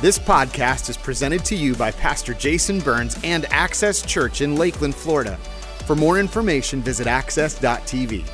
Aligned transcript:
This 0.00 0.16
podcast 0.16 0.90
is 0.90 0.96
presented 0.96 1.44
to 1.46 1.56
you 1.56 1.74
by 1.74 1.90
Pastor 1.90 2.32
Jason 2.32 2.78
Burns 2.78 3.18
and 3.24 3.46
Access 3.46 4.00
Church 4.00 4.42
in 4.42 4.54
Lakeland, 4.54 4.94
Florida. 4.94 5.36
For 5.86 5.96
more 5.96 6.20
information, 6.20 6.80
visit 6.80 7.08
access.tv. 7.08 8.24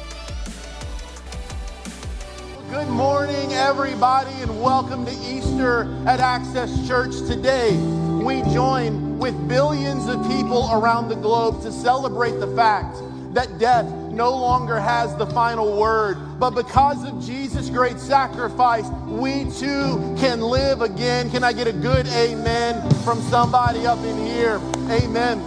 Good 2.71 2.89
morning, 2.89 3.55
everybody, 3.55 4.35
and 4.43 4.61
welcome 4.61 5.07
to 5.07 5.13
Easter 5.13 5.85
at 6.07 6.21
Access 6.21 6.87
Church. 6.87 7.17
Today, 7.27 7.75
we 8.23 8.43
join 8.53 9.19
with 9.19 9.49
billions 9.49 10.07
of 10.07 10.21
people 10.29 10.69
around 10.71 11.09
the 11.09 11.17
globe 11.17 11.63
to 11.63 11.73
celebrate 11.73 12.41
the 12.41 12.55
fact 12.55 12.99
that 13.33 13.59
death 13.59 13.87
no 14.15 14.31
longer 14.31 14.79
has 14.79 15.15
the 15.17 15.27
final 15.27 15.79
word. 15.79 16.39
But 16.39 16.51
because 16.51 17.05
of 17.05 17.23
Jesus' 17.25 17.69
great 17.69 17.99
sacrifice, 17.99 18.87
we 19.07 19.45
too 19.51 20.15
can 20.19 20.41
live 20.41 20.81
again. 20.81 21.31
Can 21.31 21.45
I 21.45 21.53
get 21.53 21.67
a 21.67 21.73
good 21.73 22.07
amen 22.09 22.89
from 23.03 23.21
somebody 23.23 23.87
up 23.87 23.99
in 23.99 24.17
here? 24.27 24.61
Amen. 24.91 25.41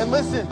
And 0.00 0.10
listen, 0.10 0.46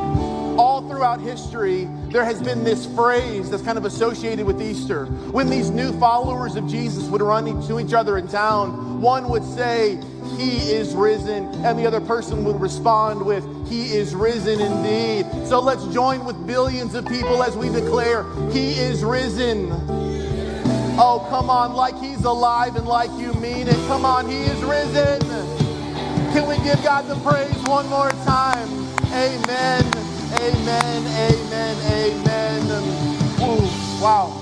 all 0.59 0.87
throughout 0.89 1.20
history, 1.20 1.89
there 2.09 2.25
has 2.25 2.43
been 2.43 2.62
this 2.65 2.87
phrase 2.95 3.51
that's 3.51 3.62
kind 3.62 3.79
of 3.79 3.84
associated 3.84 4.47
with 4.47 4.61
Easter. 4.61 5.06
When 5.06 5.48
these 5.48 5.70
new 5.70 5.98
followers 5.98 6.56
of 6.56 6.69
Jesus 6.69 7.05
would 7.05 7.23
run 7.23 7.47
into 7.47 7.81
each 7.81 7.95
other 7.95 8.19
in 8.19 8.29
town, 8.29 9.01
one 9.01 9.29
would 9.31 9.45
say, 9.45 9.98
He 10.38 10.72
is 10.72 10.95
risen, 10.95 11.46
and 11.64 11.78
the 11.78 11.86
other 11.86 12.00
person 12.00 12.45
would 12.45 12.60
respond 12.60 13.24
with, 13.24 13.45
He 13.68 13.92
is 13.92 14.14
risen 14.14 14.60
indeed. 14.60 15.27
So 15.46 15.60
let's 15.60 15.84
join 15.88 16.24
with 16.24 16.46
billions 16.46 16.95
of 16.95 17.06
people 17.06 17.42
as 17.42 17.56
we 17.56 17.68
declare, 17.68 18.24
He 18.50 18.72
is 18.72 19.05
risen. 19.05 19.70
Oh, 20.98 21.27
come 21.30 21.50
on, 21.50 21.74
like 21.74 21.98
He's 21.98 22.24
alive 22.24 22.77
and 22.77 22.86
like 22.86 23.10
you 23.18 23.32
mean 23.34 23.68
it. 23.68 23.77
Come 23.88 24.05
on, 24.05 24.28
He 24.28 24.42
is 24.42 24.62
risen. 24.62 25.20
Can 26.33 26.46
we 26.48 26.56
give 26.64 26.83
God 26.83 27.06
the 27.08 27.16
praise 27.28 27.62
one 27.69 27.88
more 27.88 28.11
time? 28.24 28.69
Amen. 29.12 29.84
Amen, 30.41 31.06
amen, 31.06 31.77
amen. 31.92 32.62
Ooh, 33.42 34.02
wow. 34.02 34.42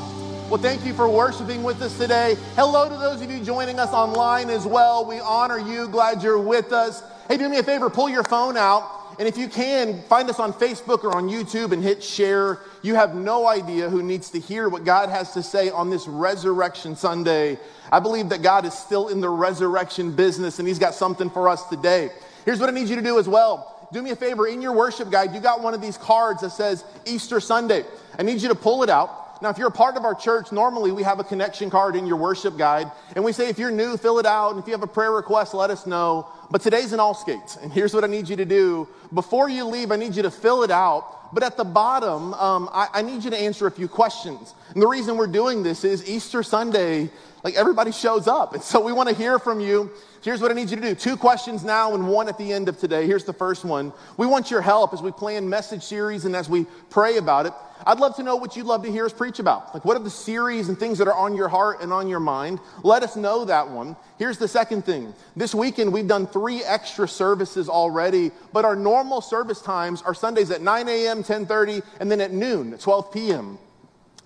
Well, 0.50 0.60
thank 0.60 0.84
you 0.84 0.94
for 0.94 1.08
worshiping 1.08 1.62
with 1.62 1.80
us 1.80 1.96
today. 1.96 2.36
Hello 2.56 2.88
to 2.88 2.96
those 2.96 3.22
of 3.22 3.30
you 3.30 3.38
joining 3.38 3.78
us 3.78 3.92
online 3.92 4.50
as 4.50 4.66
well. 4.66 5.04
We 5.04 5.20
honor 5.20 5.60
you. 5.60 5.86
Glad 5.86 6.24
you're 6.24 6.40
with 6.40 6.72
us. 6.72 7.04
Hey, 7.28 7.36
do 7.36 7.48
me 7.48 7.58
a 7.58 7.62
favor, 7.62 7.88
pull 7.88 8.08
your 8.08 8.24
phone 8.24 8.56
out. 8.56 9.14
And 9.20 9.28
if 9.28 9.38
you 9.38 9.46
can, 9.46 10.02
find 10.08 10.28
us 10.28 10.40
on 10.40 10.52
Facebook 10.52 11.04
or 11.04 11.14
on 11.14 11.28
YouTube 11.28 11.70
and 11.70 11.80
hit 11.80 12.02
share. 12.02 12.58
You 12.82 12.96
have 12.96 13.14
no 13.14 13.46
idea 13.46 13.88
who 13.88 14.02
needs 14.02 14.28
to 14.30 14.40
hear 14.40 14.68
what 14.68 14.84
God 14.84 15.08
has 15.08 15.32
to 15.34 15.42
say 15.44 15.70
on 15.70 15.88
this 15.88 16.08
Resurrection 16.08 16.96
Sunday. 16.96 17.56
I 17.92 18.00
believe 18.00 18.28
that 18.30 18.42
God 18.42 18.64
is 18.64 18.74
still 18.74 19.06
in 19.06 19.20
the 19.20 19.30
resurrection 19.30 20.10
business 20.10 20.58
and 20.58 20.66
He's 20.66 20.80
got 20.80 20.94
something 20.94 21.30
for 21.30 21.48
us 21.48 21.68
today. 21.68 22.10
Here's 22.44 22.58
what 22.58 22.68
I 22.68 22.72
need 22.72 22.88
you 22.88 22.96
to 22.96 23.02
do 23.02 23.20
as 23.20 23.28
well 23.28 23.88
do 23.92 24.02
me 24.02 24.10
a 24.10 24.16
favor 24.16 24.46
in 24.46 24.62
your 24.62 24.72
worship 24.72 25.10
guide, 25.10 25.34
you 25.34 25.40
got 25.40 25.62
one 25.62 25.74
of 25.74 25.80
these 25.80 25.96
cards 25.96 26.42
that 26.42 26.50
says 26.50 26.84
Easter 27.06 27.40
Sunday. 27.40 27.84
I 28.18 28.22
need 28.22 28.40
you 28.40 28.48
to 28.48 28.54
pull 28.54 28.82
it 28.82 28.90
out. 28.90 29.19
Now, 29.42 29.48
if 29.48 29.56
you're 29.56 29.68
a 29.68 29.72
part 29.72 29.96
of 29.96 30.04
our 30.04 30.14
church, 30.14 30.52
normally 30.52 30.92
we 30.92 31.02
have 31.02 31.18
a 31.18 31.24
connection 31.24 31.70
card 31.70 31.96
in 31.96 32.06
your 32.06 32.16
worship 32.16 32.58
guide, 32.58 32.90
and 33.14 33.24
we 33.24 33.32
say 33.32 33.48
if 33.48 33.58
you're 33.58 33.70
new, 33.70 33.96
fill 33.96 34.18
it 34.18 34.26
out, 34.26 34.50
and 34.50 34.60
if 34.60 34.66
you 34.66 34.72
have 34.72 34.82
a 34.82 34.86
prayer 34.86 35.12
request, 35.12 35.54
let 35.54 35.70
us 35.70 35.86
know. 35.86 36.28
But 36.50 36.60
today's 36.60 36.92
in 36.92 37.00
all 37.00 37.14
skates, 37.14 37.56
and 37.56 37.72
here's 37.72 37.94
what 37.94 38.04
I 38.04 38.06
need 38.06 38.28
you 38.28 38.36
to 38.36 38.44
do. 38.44 38.86
Before 39.14 39.48
you 39.48 39.64
leave, 39.64 39.92
I 39.92 39.96
need 39.96 40.14
you 40.14 40.22
to 40.22 40.30
fill 40.30 40.62
it 40.62 40.70
out, 40.70 41.32
but 41.32 41.42
at 41.42 41.56
the 41.56 41.64
bottom, 41.64 42.34
um, 42.34 42.68
I, 42.72 42.88
I 42.92 43.02
need 43.02 43.24
you 43.24 43.30
to 43.30 43.38
answer 43.38 43.66
a 43.66 43.70
few 43.70 43.88
questions. 43.88 44.54
And 44.74 44.82
the 44.82 44.88
reason 44.88 45.16
we're 45.16 45.26
doing 45.26 45.62
this 45.62 45.84
is 45.84 46.08
Easter 46.08 46.42
Sunday, 46.42 47.10
like 47.42 47.54
everybody 47.54 47.92
shows 47.92 48.28
up, 48.28 48.54
and 48.54 48.62
so 48.62 48.80
we 48.80 48.92
want 48.92 49.08
to 49.08 49.14
hear 49.14 49.38
from 49.38 49.60
you. 49.60 49.90
Here's 50.22 50.42
what 50.42 50.50
I 50.50 50.54
need 50.54 50.68
you 50.68 50.76
to 50.76 50.82
do 50.82 50.94
two 50.94 51.16
questions 51.16 51.64
now 51.64 51.94
and 51.94 52.08
one 52.08 52.28
at 52.28 52.36
the 52.36 52.52
end 52.52 52.68
of 52.68 52.78
today. 52.78 53.06
Here's 53.06 53.24
the 53.24 53.32
first 53.32 53.64
one. 53.64 53.92
We 54.18 54.26
want 54.26 54.50
your 54.50 54.60
help 54.60 54.92
as 54.92 55.00
we 55.00 55.10
plan 55.10 55.48
message 55.48 55.82
series 55.82 56.26
and 56.26 56.36
as 56.36 56.48
we 56.48 56.66
pray 56.90 57.16
about 57.16 57.46
it. 57.46 57.52
I'd 57.86 57.98
love 57.98 58.16
to 58.16 58.22
know 58.22 58.36
what 58.36 58.56
you'd 58.56 58.66
love 58.66 58.82
to 58.82 58.92
hear 58.92 59.06
us 59.06 59.12
preach 59.14 59.38
about. 59.38 59.72
Like, 59.72 59.86
what 59.86 59.96
are 59.96 60.02
the 60.02 60.10
series 60.10 60.68
and 60.68 60.78
things 60.78 60.98
that 60.98 61.08
are 61.08 61.14
on 61.14 61.34
your 61.34 61.48
heart 61.48 61.80
and 61.80 61.92
on 61.92 62.08
your 62.08 62.20
mind? 62.20 62.60
Let 62.82 63.02
us 63.02 63.16
know 63.16 63.46
that 63.46 63.70
one. 63.70 63.96
Here's 64.18 64.36
the 64.36 64.48
second 64.48 64.84
thing. 64.84 65.14
This 65.34 65.54
weekend, 65.54 65.90
we've 65.90 66.06
done 66.06 66.26
three 66.26 66.62
extra 66.62 67.08
services 67.08 67.70
already, 67.70 68.32
but 68.52 68.66
our 68.66 68.76
normal 68.76 69.22
service 69.22 69.62
times 69.62 70.02
are 70.02 70.14
Sundays 70.14 70.50
at 70.50 70.60
9 70.60 70.88
a.m., 70.88 71.24
10.30, 71.24 71.82
and 72.00 72.10
then 72.10 72.20
at 72.20 72.32
noon, 72.32 72.76
12 72.76 73.12
p.m. 73.12 73.58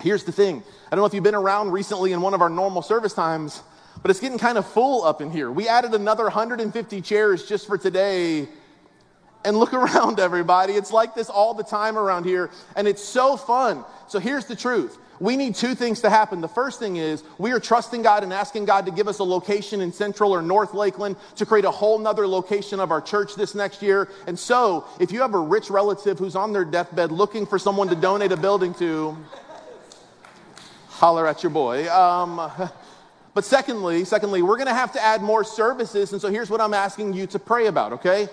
Here's 0.01 0.25
the 0.25 0.33
thing. 0.33 0.63
I 0.87 0.91
don't 0.91 1.03
know 1.03 1.07
if 1.07 1.15
you've 1.15 1.25
been 1.25 1.35
around 1.35 1.71
recently 1.71 2.13
in 2.13 2.21
one 2.21 2.35
of 2.35 2.43
our 2.43 2.49
normal 2.49 2.83
service 2.83 3.15
times, 3.15 3.63
but 4.03 4.11
it's 4.11 4.21
getting 4.21 4.39
kind 4.39 4.59
of 4.59 4.67
full 4.67 5.05
up 5.05 5.21
in 5.21 5.31
here. 5.31 5.51
We 5.51 5.69
added 5.69 5.95
another 5.95 6.25
150 6.25 7.01
chairs 7.01 7.47
just 7.47 7.67
for 7.67 7.79
today. 7.79 8.49
And 9.45 9.59
look 9.59 9.75
around, 9.75 10.21
everybody. 10.21 10.73
It's 10.75 10.91
like 10.91 11.15
this 11.15 11.29
all 11.31 11.55
the 11.55 11.65
time 11.65 11.99
around 11.99 12.25
here, 12.25 12.51
and 12.77 12.89
it's 12.89 13.05
so 13.05 13.37
fun. 13.37 13.85
So 14.09 14.19
here's 14.19 14.47
the 14.47 14.57
truth. 14.57 14.99
We 15.21 15.37
need 15.37 15.55
two 15.55 15.75
things 15.75 16.01
to 16.01 16.11
happen. 16.11 16.41
The 16.41 16.49
first 16.49 16.81
thing 16.81 16.97
is 16.97 17.23
we 17.39 17.53
are 17.53 17.61
trusting 17.61 18.03
God 18.03 18.25
and 18.25 18.33
asking 18.33 18.65
God 18.65 18.85
to 18.87 18.93
give 18.93 19.07
us 19.07 19.21
a 19.21 19.25
location 19.25 19.81
in 19.81 19.93
Central 19.93 20.33
or 20.33 20.43
North 20.43 20.75
Lakeland 20.75 21.17
to 21.37 21.47
create 21.47 21.65
a 21.65 21.71
whole 21.71 21.99
nother 21.99 22.27
location 22.27 22.81
of 22.81 22.91
our 22.91 23.01
church 23.01 23.35
this 23.37 23.55
next 23.55 23.81
year. 23.81 24.09
And 24.27 24.39
so, 24.39 24.87
if 24.99 25.13
you 25.13 25.21
have 25.21 25.35
a 25.35 25.39
rich 25.39 25.71
relative 25.71 26.19
who's 26.19 26.35
on 26.35 26.53
their 26.53 26.65
deathbed 26.65 27.13
looking 27.13 27.47
for 27.47 27.59
someone 27.59 27.89
to 27.89 27.95
donate 27.95 28.33
a 28.33 28.37
building 28.37 28.75
to, 28.75 29.17
holler 31.05 31.27
at 31.27 31.43
your 31.43 31.51
boy. 31.51 31.87
Um, 31.93 32.51
but 33.35 33.45
secondly, 33.45 34.07
secondly, 34.07 34.41
we're 34.41 34.57
going 34.57 34.69
to 34.69 34.75
have 34.75 34.91
to 34.93 35.05
add 35.05 35.21
more 35.21 35.45
services. 35.45 36.13
And 36.13 36.23
so 36.23 36.31
here's 36.31 36.49
what 36.49 36.63
I'm 36.63 36.73
asking 36.73 37.13
you 37.13 37.27
to 37.27 37.39
pray 37.39 37.67
about, 37.67 37.93
okay? 37.93 38.27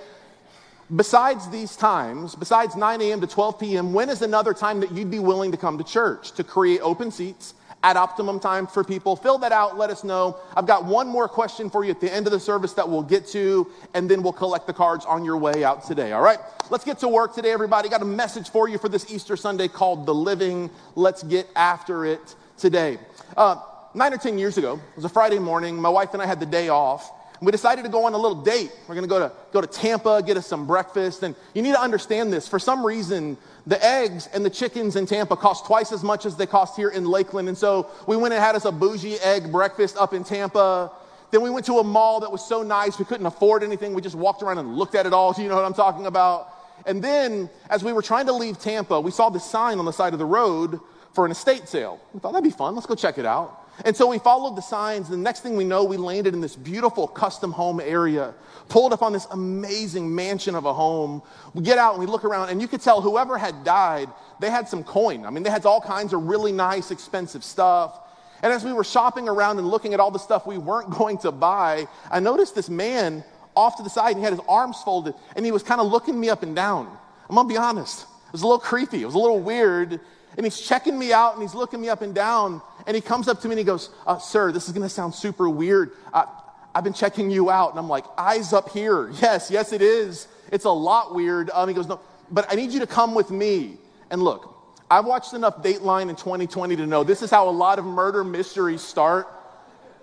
Besides 0.96 1.50
these 1.50 1.76
times, 1.76 2.34
besides 2.34 2.78
9 2.78 3.02
a.m. 3.02 3.20
to 3.20 3.28
12 3.28 3.60
p.m., 3.60 3.92
when 3.92 4.10
is 4.10 4.22
another 4.22 4.54
time 4.54 4.80
that 4.80 4.94
you'd 4.94 5.12
be 5.12 5.20
willing 5.20 5.52
to 5.52 5.58
come 5.58 5.78
to 5.80 5.84
church 5.84 6.32
to 6.32 6.46
create 6.46 6.80
open 6.80 7.12
seats 7.12 7.56
at 7.84 7.98
optimum 7.98 8.40
time 8.40 8.68
for 8.68 8.86
people? 8.86 9.18
Fill 9.18 9.38
that 9.40 9.52
out, 9.52 9.78
let 9.78 9.90
us 9.90 10.06
know. 10.06 10.38
I've 10.56 10.66
got 10.68 10.86
one 10.86 11.10
more 11.10 11.28
question 11.28 11.70
for 11.70 11.84
you 11.84 11.92
at 11.92 12.00
the 12.00 12.14
end 12.14 12.26
of 12.26 12.32
the 12.32 12.40
service 12.40 12.72
that 12.76 12.88
we'll 12.88 13.04
get 13.04 13.28
to, 13.28 13.70
and 13.94 14.10
then 14.10 14.24
we'll 14.24 14.32
collect 14.32 14.66
the 14.66 14.74
cards 14.74 15.06
on 15.06 15.26
your 15.26 15.36
way 15.36 15.66
out 15.66 15.84
today, 15.84 16.14
all 16.14 16.22
right? 16.22 16.40
Let's 16.70 16.86
get 16.86 17.00
to 17.00 17.10
work 17.10 17.36
today, 17.36 17.52
everybody. 17.52 17.90
Got 17.90 18.02
a 18.02 18.06
message 18.06 18.50
for 18.50 18.70
you 18.70 18.78
for 18.78 18.88
this 18.88 19.12
Easter 19.12 19.36
Sunday 19.36 19.68
called 19.68 20.06
The 20.06 20.14
Living. 20.14 20.70
Let's 20.96 21.22
get 21.22 21.50
after 21.58 22.06
it 22.06 22.36
today. 22.62 23.00
Uh, 23.36 23.56
nine 23.94 24.14
or 24.14 24.18
10 24.18 24.38
years 24.38 24.58
ago, 24.58 24.76
it 24.76 24.96
was 24.96 25.06
a 25.06 25.10
Friday 25.10 25.40
morning. 25.40 25.76
My 25.76 25.90
wife 25.90 26.14
and 26.14 26.22
I 26.22 26.26
had 26.26 26.40
the 26.40 26.46
day 26.46 26.70
off. 26.70 27.12
We 27.42 27.52
decided 27.52 27.84
to 27.86 27.90
go 27.90 28.06
on 28.06 28.14
a 28.14 28.18
little 28.18 28.40
date. 28.44 28.72
We're 28.88 28.94
going 28.94 29.08
to 29.08 29.10
go 29.10 29.20
to 29.20 29.32
go 29.52 29.62
to 29.62 29.68
Tampa, 29.68 30.22
get 30.24 30.38
us 30.38 30.46
some 30.46 30.68
breakfast. 30.68 31.24
And 31.24 31.36
you 31.56 31.64
need 31.64 31.72
to 31.72 31.82
understand 31.82 32.32
this. 32.32 32.48
For 32.48 32.60
some 32.60 32.86
reason, 32.86 33.36
the 33.66 33.84
eggs 33.84 34.30
and 34.32 34.46
the 34.46 34.50
chickens 34.50 34.96
in 34.96 35.08
Tampa 35.08 35.36
cost 35.36 35.66
twice 35.66 35.92
as 35.92 36.04
much 36.04 36.28
as 36.28 36.36
they 36.36 36.46
cost 36.46 36.76
here 36.76 36.90
in 36.90 37.06
Lakeland. 37.06 37.48
And 37.48 37.58
so 37.58 37.90
we 38.06 38.16
went 38.16 38.36
and 38.36 38.44
had 38.44 38.56
us 38.56 38.66
a 38.66 38.72
bougie 38.72 39.16
egg 39.16 39.52
breakfast 39.52 39.98
up 39.98 40.14
in 40.14 40.24
Tampa. 40.24 40.92
Then 41.32 41.42
we 41.42 41.50
went 41.50 41.66
to 41.66 41.80
a 41.80 41.84
mall 41.84 42.20
that 42.20 42.32
was 42.32 42.48
so 42.48 42.62
nice 42.62 43.00
we 43.00 43.06
couldn't 43.06 43.26
afford 43.26 43.64
anything. 43.64 43.96
We 43.96 44.04
just 44.04 44.16
walked 44.16 44.44
around 44.44 44.60
and 44.60 44.76
looked 44.76 44.94
at 44.94 45.08
it 45.08 45.14
all. 45.14 45.34
You 45.36 45.50
know 45.50 45.56
what 45.56 45.66
I'm 45.66 45.74
talking 45.74 46.06
about? 46.06 46.48
And 46.86 47.04
then, 47.04 47.50
as 47.72 47.84
we 47.84 47.92
were 47.92 48.02
trying 48.04 48.28
to 48.28 48.34
leave 48.34 48.60
Tampa, 48.60 49.02
we 49.02 49.12
saw 49.12 49.30
this 49.30 49.46
sign 49.46 49.80
on 49.80 49.86
the 49.86 49.94
side 49.94 50.14
of 50.14 50.20
the 50.20 50.26
road 50.26 50.80
for 51.14 51.26
an 51.26 51.32
estate 51.32 51.68
sale. 51.68 52.00
We 52.14 52.20
thought 52.20 52.32
that'd 52.32 52.44
be 52.44 52.56
fun. 52.56 52.76
Let's 52.76 52.88
go 52.88 52.96
check 52.96 53.18
it 53.18 53.26
out. 53.26 53.58
And 53.86 53.96
so 53.96 54.08
we 54.08 54.20
followed 54.20 54.56
the 54.56 54.62
signs. 54.62 55.10
The 55.10 55.18
next 55.18 55.42
thing 55.42 55.56
we 55.56 55.64
know, 55.64 55.84
we 55.84 55.98
landed 55.98 56.34
in 56.34 56.42
this 56.42 56.56
beautiful 56.56 57.08
custom 57.08 57.52
home 57.52 57.80
area, 57.80 58.34
pulled 58.70 58.94
up 58.94 59.02
on 59.02 59.14
this 59.14 59.28
amazing 59.32 60.14
mansion 60.14 60.56
of 60.56 60.66
a 60.66 60.74
home. 60.74 61.22
We 61.54 61.64
get 61.64 61.78
out 61.78 61.94
and 61.94 62.00
we 62.00 62.06
look 62.06 62.24
around, 62.24 62.50
and 62.50 62.62
you 62.62 62.68
could 62.68 62.82
tell 62.82 63.02
whoever 63.02 63.38
had 63.38 63.64
died, 63.64 64.10
they 64.40 64.50
had 64.50 64.68
some 64.68 64.84
coin. 64.84 65.26
I 65.26 65.30
mean, 65.30 65.44
they 65.44 65.50
had 65.50 65.66
all 65.66 65.82
kinds 65.82 66.14
of 66.14 66.24
really 66.24 66.52
nice, 66.52 66.92
expensive 66.92 67.44
stuff. 67.44 68.00
And 68.44 68.52
as 68.52 68.64
we 68.64 68.74
were 68.74 68.84
shopping 68.84 69.30
around 69.30 69.60
and 69.60 69.70
looking 69.70 69.94
at 69.94 70.00
all 70.00 70.12
the 70.12 70.20
stuff 70.20 70.46
we 70.46 70.58
weren't 70.58 70.90
going 70.98 71.18
to 71.20 71.32
buy, 71.32 71.88
I 72.12 72.20
noticed 72.20 72.56
this 72.56 72.70
man 72.70 73.24
off 73.56 73.78
to 73.78 73.84
the 73.84 73.90
side, 73.90 74.12
and 74.12 74.20
he 74.20 74.24
had 74.24 74.34
his 74.34 74.42
arms 74.48 74.82
folded, 74.84 75.14
and 75.36 75.46
he 75.46 75.52
was 75.52 75.64
kind 75.64 75.82
of 75.82 75.88
looking 75.88 76.20
me 76.20 76.30
up 76.30 76.44
and 76.44 76.56
down. 76.56 76.88
I'm 77.30 77.36
gonna 77.36 77.48
be 77.48 77.58
honest, 77.58 78.02
it 78.02 78.32
was 78.32 78.42
a 78.42 78.48
little 78.48 78.60
creepy, 78.60 79.02
it 79.02 79.06
was 79.06 79.16
a 79.16 79.20
little 79.20 79.40
weird. 79.40 80.00
And 80.38 80.46
he's 80.46 80.60
checking 80.60 80.98
me 80.98 81.12
out 81.12 81.34
and 81.34 81.42
he's 81.42 81.54
looking 81.56 81.82
me 81.82 81.90
up 81.90 82.02
and 82.02 82.16
down. 82.16 82.62
And 82.88 82.96
he 82.96 83.02
comes 83.02 83.28
up 83.28 83.42
to 83.42 83.48
me 83.48 83.54
and 83.54 83.60
he 83.60 83.66
goes, 83.66 83.90
uh, 84.08 84.18
Sir, 84.18 84.52
this 84.52 84.68
is 84.68 84.74
going 84.74 84.84
to 84.84 84.90
sound 84.90 85.14
super 85.14 85.50
weird. 85.50 85.92
Uh, 86.14 86.26
I've 86.74 86.84
been 86.84 86.94
checking 86.94 87.30
you 87.30 87.50
out. 87.50 87.72
And 87.72 87.80
I'm 87.80 87.90
like, 87.90 88.06
Eyes 88.18 88.54
up 88.54 88.70
here. 88.70 89.10
Yes, 89.22 89.52
yes, 89.52 89.74
it 89.74 89.82
is. 89.82 90.28
It's 90.52 90.66
a 90.66 90.72
lot 90.72 91.14
weird. 91.14 91.50
Um, 91.52 91.68
he 91.68 91.74
goes, 91.74 91.88
No, 91.88 92.00
but 92.32 92.52
I 92.52 92.56
need 92.56 92.72
you 92.72 92.80
to 92.80 92.88
come 92.88 93.14
with 93.14 93.30
me. 93.30 93.78
And 94.10 94.22
look, 94.22 94.52
I've 94.90 95.06
watched 95.06 95.34
enough 95.34 95.64
Dateline 95.64 96.10
in 96.10 96.16
20/20 96.18 96.76
to 96.78 96.86
know 96.86 97.04
this 97.04 97.22
is 97.22 97.30
how 97.30 97.48
a 97.48 97.52
lot 97.52 97.80
of 97.80 97.86
murder 97.86 98.26
mysteries 98.26 98.82
start. 98.82 99.28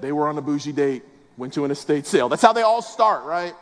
They 0.01 0.13
were 0.13 0.29
on 0.29 0.39
a 0.39 0.41
bougie 0.41 0.73
date, 0.73 1.03
went 1.37 1.53
to 1.55 1.65
an 1.67 1.71
estate 1.71 2.07
sale. 2.07 2.29
That's 2.31 2.41
how 2.41 2.55
they 2.55 2.63
all 2.63 2.81
start, 2.81 3.25
right? 3.25 3.55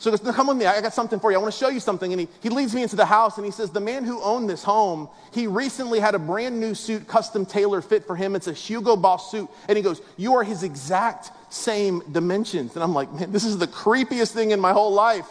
So 0.00 0.10
he 0.10 0.16
goes, 0.16 0.34
come 0.34 0.46
with 0.46 0.56
me. 0.56 0.64
I 0.64 0.80
got 0.80 0.94
something 0.94 1.20
for 1.20 1.30
you. 1.30 1.36
I 1.36 1.42
want 1.42 1.52
to 1.52 1.58
show 1.58 1.68
you 1.68 1.78
something. 1.78 2.10
And 2.10 2.22
he, 2.22 2.28
he 2.42 2.48
leads 2.48 2.74
me 2.74 2.82
into 2.82 2.96
the 2.96 3.04
house 3.04 3.36
and 3.36 3.44
he 3.44 3.52
says, 3.52 3.68
the 3.68 3.80
man 3.80 4.02
who 4.02 4.18
owned 4.22 4.48
this 4.48 4.64
home, 4.64 5.10
he 5.30 5.46
recently 5.46 6.00
had 6.00 6.14
a 6.14 6.18
brand 6.18 6.58
new 6.58 6.74
suit, 6.74 7.06
custom 7.06 7.44
tailor 7.44 7.82
fit 7.82 8.06
for 8.06 8.16
him. 8.16 8.34
It's 8.34 8.46
a 8.46 8.54
Hugo 8.54 8.96
Boss 8.96 9.30
suit. 9.30 9.50
And 9.68 9.76
he 9.76 9.84
goes, 9.84 10.00
you 10.16 10.34
are 10.36 10.42
his 10.42 10.62
exact 10.62 11.32
same 11.52 12.02
dimensions. 12.12 12.76
And 12.76 12.82
I'm 12.82 12.94
like, 12.94 13.12
man, 13.12 13.30
this 13.30 13.44
is 13.44 13.58
the 13.58 13.66
creepiest 13.66 14.32
thing 14.32 14.52
in 14.52 14.58
my 14.58 14.72
whole 14.72 14.90
life. 14.90 15.28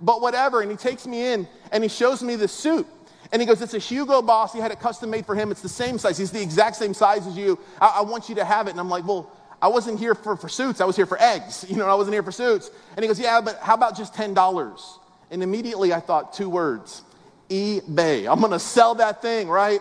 But 0.00 0.20
whatever. 0.20 0.60
And 0.60 0.70
he 0.70 0.76
takes 0.76 1.04
me 1.04 1.32
in 1.32 1.48
and 1.72 1.82
he 1.82 1.88
shows 1.88 2.22
me 2.22 2.36
the 2.36 2.46
suit. 2.46 2.86
And 3.32 3.42
he 3.42 3.46
goes, 3.46 3.60
It's 3.60 3.74
a 3.74 3.80
Hugo 3.80 4.22
Boss. 4.22 4.52
He 4.52 4.60
had 4.60 4.70
it 4.70 4.78
custom 4.78 5.10
made 5.10 5.26
for 5.26 5.34
him. 5.34 5.50
It's 5.50 5.62
the 5.62 5.68
same 5.68 5.98
size. 5.98 6.16
He's 6.16 6.30
the 6.30 6.40
exact 6.40 6.76
same 6.76 6.94
size 6.94 7.26
as 7.26 7.36
you. 7.36 7.58
I, 7.80 7.96
I 7.98 8.00
want 8.02 8.28
you 8.28 8.36
to 8.36 8.44
have 8.44 8.68
it. 8.68 8.70
And 8.70 8.78
I'm 8.78 8.88
like, 8.88 9.04
Well, 9.04 9.28
I 9.60 9.68
wasn't 9.68 9.98
here 9.98 10.14
for, 10.14 10.36
for 10.36 10.48
suits. 10.48 10.80
I 10.80 10.84
was 10.84 10.96
here 10.96 11.06
for 11.06 11.20
eggs. 11.20 11.64
You 11.70 11.76
know, 11.76 11.88
I 11.88 11.94
wasn't 11.94 12.14
here 12.14 12.22
for 12.22 12.32
suits. 12.32 12.70
And 12.96 13.02
he 13.02 13.08
goes, 13.08 13.18
Yeah, 13.18 13.40
but 13.40 13.58
how 13.60 13.74
about 13.74 13.96
just 13.96 14.14
$10? 14.14 14.98
And 15.30 15.42
immediately 15.42 15.92
I 15.92 16.00
thought 16.00 16.32
two 16.32 16.48
words 16.48 17.02
eBay. 17.50 18.30
I'm 18.30 18.40
to 18.50 18.58
sell 18.58 18.96
that 18.96 19.22
thing, 19.22 19.48
right? 19.48 19.80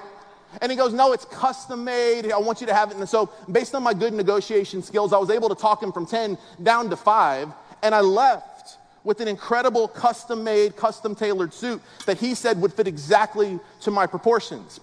And 0.62 0.72
he 0.72 0.78
goes, 0.78 0.94
No, 0.94 1.14
it's 1.14 1.26
custom 1.26 1.84
made. 1.84 2.32
I 2.32 2.38
want 2.38 2.62
you 2.62 2.68
to 2.68 2.74
have 2.74 2.92
it. 2.92 2.98
And 2.98 3.08
so, 3.08 3.30
based 3.52 3.76
on 3.76 3.84
my 3.84 3.94
good 3.94 4.14
negotiation 4.14 4.82
skills, 4.82 5.14
I 5.14 5.18
was 5.18 5.30
able 5.30 5.50
to 5.50 5.56
talk 5.56 5.82
him 5.82 5.92
from 5.92 6.06
10 6.06 6.38
down 6.64 6.90
to 6.90 6.96
five. 6.96 7.50
And 7.82 7.94
I 7.94 8.02
left 8.02 8.78
with 9.04 9.20
an 9.20 9.28
incredible 9.28 9.88
custom 9.88 10.44
made, 10.44 10.76
custom 10.76 11.14
tailored 11.16 11.54
suit 11.54 11.82
that 12.06 12.18
he 12.18 12.34
said 12.34 12.60
would 12.62 12.74
fit 12.74 12.88
exactly 12.88 13.60
to 13.82 13.92
my 13.92 14.08
proportions. 14.08 14.80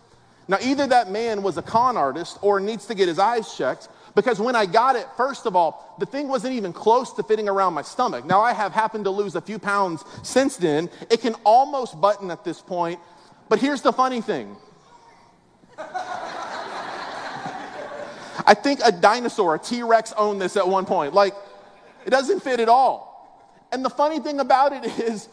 Now, 0.49 0.59
either 0.61 0.87
that 0.89 1.11
man 1.11 1.43
was 1.43 1.57
a 1.57 1.63
con 1.63 1.97
artist 1.97 2.39
or 2.43 2.61
needs 2.61 2.87
to 2.87 2.95
get 2.95 3.09
his 3.09 3.19
eyes 3.19 3.57
checked 3.57 3.89
because 4.15 4.41
when 4.41 4.55
I 4.55 4.67
got 4.67 4.97
it, 4.97 5.07
first 5.17 5.47
of 5.47 5.57
all, 5.57 5.97
the 5.99 6.07
thing 6.07 6.29
wasn't 6.29 6.55
even 6.55 6.73
close 6.73 7.13
to 7.15 7.23
fitting 7.23 7.49
around 7.49 7.75
my 7.75 7.83
stomach. 7.83 8.25
Now, 8.25 8.41
I 8.41 8.53
have 8.53 8.73
happened 8.73 9.05
to 9.05 9.11
lose 9.11 9.35
a 9.35 9.41
few 9.41 9.59
pounds 9.59 10.05
since 10.23 10.57
then. 10.57 10.91
It 11.11 11.21
can 11.21 11.35
almost 11.45 12.01
button 12.01 12.31
at 12.31 12.45
this 12.45 12.61
point. 12.61 13.01
But 13.49 13.59
here's 13.59 13.83
the 13.83 13.93
funny 13.93 14.21
thing 14.21 14.57
I 18.47 18.55
think 18.55 18.81
a 18.85 18.93
dinosaur, 18.93 19.55
a 19.55 19.59
T 19.59 19.83
Rex, 19.83 20.13
owned 20.17 20.41
this 20.41 20.57
at 20.57 20.67
one 20.67 20.85
point. 20.85 21.15
Like, 21.15 21.35
it 22.05 22.11
doesn't 22.11 22.41
fit 22.41 22.61
at 22.61 22.69
all. 22.69 23.13
And 23.71 23.85
the 23.85 23.91
funny 23.91 24.21
thing 24.21 24.41
about 24.41 24.73
it 24.73 24.99
is, 24.99 25.29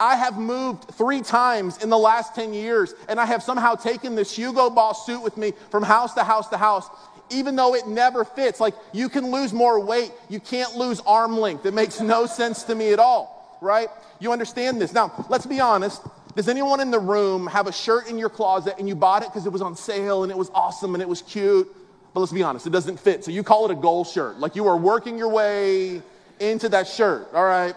I 0.00 0.16
have 0.16 0.38
moved 0.38 0.84
three 0.94 1.20
times 1.20 1.82
in 1.82 1.90
the 1.90 1.98
last 1.98 2.34
10 2.34 2.54
years, 2.54 2.94
and 3.08 3.20
I 3.20 3.26
have 3.26 3.42
somehow 3.42 3.74
taken 3.74 4.14
this 4.14 4.34
Hugo 4.34 4.70
Boss 4.70 5.06
suit 5.06 5.22
with 5.22 5.36
me 5.36 5.52
from 5.70 5.82
house 5.82 6.14
to 6.14 6.24
house 6.24 6.48
to 6.48 6.56
house, 6.56 6.88
even 7.34 7.56
though 7.56 7.74
it 7.74 7.86
never 7.86 8.24
fits. 8.24 8.60
Like, 8.60 8.74
you 8.92 9.08
can 9.08 9.30
lose 9.30 9.52
more 9.52 9.80
weight, 9.80 10.12
you 10.28 10.40
can't 10.40 10.74
lose 10.76 11.00
arm 11.00 11.38
length. 11.38 11.66
It 11.66 11.74
makes 11.74 12.00
no 12.00 12.26
sense 12.40 12.62
to 12.64 12.74
me 12.74 12.92
at 12.92 12.98
all, 12.98 13.58
right? 13.60 13.88
You 14.20 14.32
understand 14.32 14.80
this. 14.80 14.92
Now, 14.92 15.26
let's 15.28 15.46
be 15.46 15.60
honest. 15.60 16.02
Does 16.36 16.48
anyone 16.48 16.80
in 16.80 16.90
the 16.90 16.98
room 16.98 17.46
have 17.46 17.68
a 17.68 17.72
shirt 17.72 18.08
in 18.08 18.18
your 18.18 18.28
closet 18.28 18.74
and 18.78 18.88
you 18.88 18.96
bought 18.96 19.22
it 19.22 19.28
because 19.28 19.46
it 19.46 19.52
was 19.52 19.62
on 19.62 19.76
sale 19.76 20.24
and 20.24 20.32
it 20.32 20.38
was 20.38 20.50
awesome 20.50 20.94
and 20.94 21.02
it 21.02 21.08
was 21.08 21.22
cute? 21.22 21.68
But 22.12 22.20
let's 22.20 22.32
be 22.32 22.42
honest, 22.42 22.66
it 22.66 22.70
doesn't 22.70 22.98
fit. 22.98 23.24
So 23.24 23.30
you 23.30 23.42
call 23.42 23.64
it 23.66 23.70
a 23.70 23.76
goal 23.76 24.04
shirt. 24.04 24.38
Like 24.38 24.56
you 24.56 24.66
are 24.66 24.76
working 24.76 25.16
your 25.16 25.28
way 25.28 26.02
into 26.40 26.68
that 26.70 26.88
shirt, 26.88 27.28
all 27.32 27.44
right? 27.44 27.74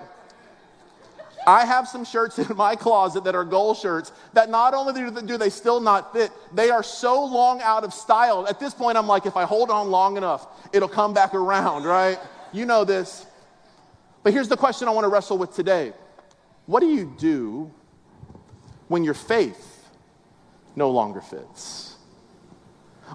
I 1.48 1.64
have 1.64 1.88
some 1.88 2.04
shirts 2.04 2.38
in 2.40 2.58
my 2.58 2.76
closet 2.76 3.24
that 3.24 3.34
are 3.34 3.46
goal 3.46 3.74
shirts 3.74 4.12
that 4.34 4.50
not 4.50 4.74
only 4.74 5.10
do 5.22 5.38
they 5.38 5.50
still 5.50 5.80
not 5.80 6.12
fit, 6.12 6.30
they 6.54 6.70
are 6.70 6.84
so 6.84 7.24
long 7.24 7.62
out 7.62 7.86
of 7.86 7.94
style. 7.94 8.46
At 8.48 8.60
this 8.60 8.74
point, 8.74 8.98
I'm 8.98 9.08
like, 9.08 9.26
if 9.26 9.38
I 9.38 9.46
hold 9.46 9.72
on 9.72 9.90
long 9.90 10.18
enough, 10.18 10.46
it'll 10.74 10.90
come 10.90 11.14
back 11.14 11.34
around, 11.34 11.86
right? 11.86 12.20
You 12.52 12.66
know 12.66 12.84
this. 12.84 13.26
But 14.24 14.34
here's 14.34 14.50
the 14.50 14.58
question 14.58 14.90
I 14.90 14.92
want 14.92 15.06
to 15.06 15.10
wrestle 15.10 15.38
with 15.38 15.56
today 15.56 15.94
What 16.66 16.82
do 16.82 16.88
you 16.88 17.16
do 17.18 17.72
when 18.90 19.06
your 19.06 19.14
faith 19.14 19.90
no 20.76 20.92
longer 20.92 21.22
fits? 21.22 21.96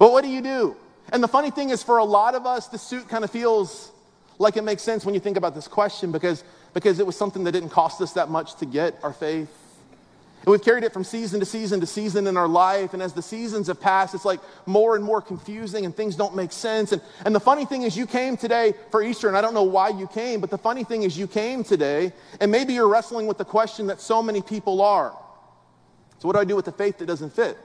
Well, 0.00 0.10
what 0.10 0.24
do 0.24 0.30
you 0.30 0.40
do? 0.40 0.76
And 1.12 1.22
the 1.22 1.28
funny 1.28 1.50
thing 1.50 1.68
is, 1.68 1.82
for 1.82 1.98
a 1.98 2.04
lot 2.04 2.34
of 2.34 2.46
us, 2.46 2.68
the 2.68 2.78
suit 2.78 3.10
kind 3.10 3.24
of 3.24 3.30
feels 3.30 3.92
like 4.38 4.56
it 4.56 4.64
makes 4.64 4.82
sense 4.82 5.04
when 5.04 5.12
you 5.12 5.20
think 5.20 5.36
about 5.36 5.54
this 5.54 5.68
question 5.68 6.10
because 6.10 6.42
because 6.74 6.98
it 6.98 7.06
was 7.06 7.16
something 7.16 7.44
that 7.44 7.52
didn't 7.52 7.70
cost 7.70 8.00
us 8.00 8.12
that 8.12 8.30
much 8.30 8.56
to 8.56 8.66
get 8.66 8.98
our 9.02 9.12
faith. 9.12 9.50
And 10.44 10.50
we've 10.50 10.62
carried 10.62 10.82
it 10.82 10.92
from 10.92 11.04
season 11.04 11.38
to 11.38 11.46
season 11.46 11.78
to 11.80 11.86
season 11.86 12.26
in 12.26 12.36
our 12.36 12.48
life. 12.48 12.94
And 12.94 13.02
as 13.02 13.12
the 13.12 13.22
seasons 13.22 13.68
have 13.68 13.80
passed, 13.80 14.12
it's 14.12 14.24
like 14.24 14.40
more 14.66 14.96
and 14.96 15.04
more 15.04 15.20
confusing 15.20 15.84
and 15.84 15.94
things 15.94 16.16
don't 16.16 16.34
make 16.34 16.50
sense. 16.50 16.90
And, 16.90 17.00
and 17.24 17.32
the 17.32 17.40
funny 17.40 17.64
thing 17.64 17.82
is, 17.82 17.96
you 17.96 18.06
came 18.06 18.36
today 18.36 18.74
for 18.90 19.02
Easter, 19.02 19.28
and 19.28 19.36
I 19.36 19.40
don't 19.40 19.54
know 19.54 19.62
why 19.62 19.90
you 19.90 20.08
came, 20.08 20.40
but 20.40 20.50
the 20.50 20.58
funny 20.58 20.82
thing 20.82 21.04
is, 21.04 21.16
you 21.16 21.28
came 21.28 21.62
today, 21.62 22.12
and 22.40 22.50
maybe 22.50 22.72
you're 22.72 22.88
wrestling 22.88 23.28
with 23.28 23.38
the 23.38 23.44
question 23.44 23.86
that 23.86 24.00
so 24.00 24.20
many 24.20 24.42
people 24.42 24.82
are. 24.82 25.16
So, 26.18 26.26
what 26.26 26.32
do 26.32 26.40
I 26.40 26.44
do 26.44 26.56
with 26.56 26.64
the 26.64 26.72
faith 26.72 26.98
that 26.98 27.06
doesn't 27.06 27.32
fit? 27.32 27.56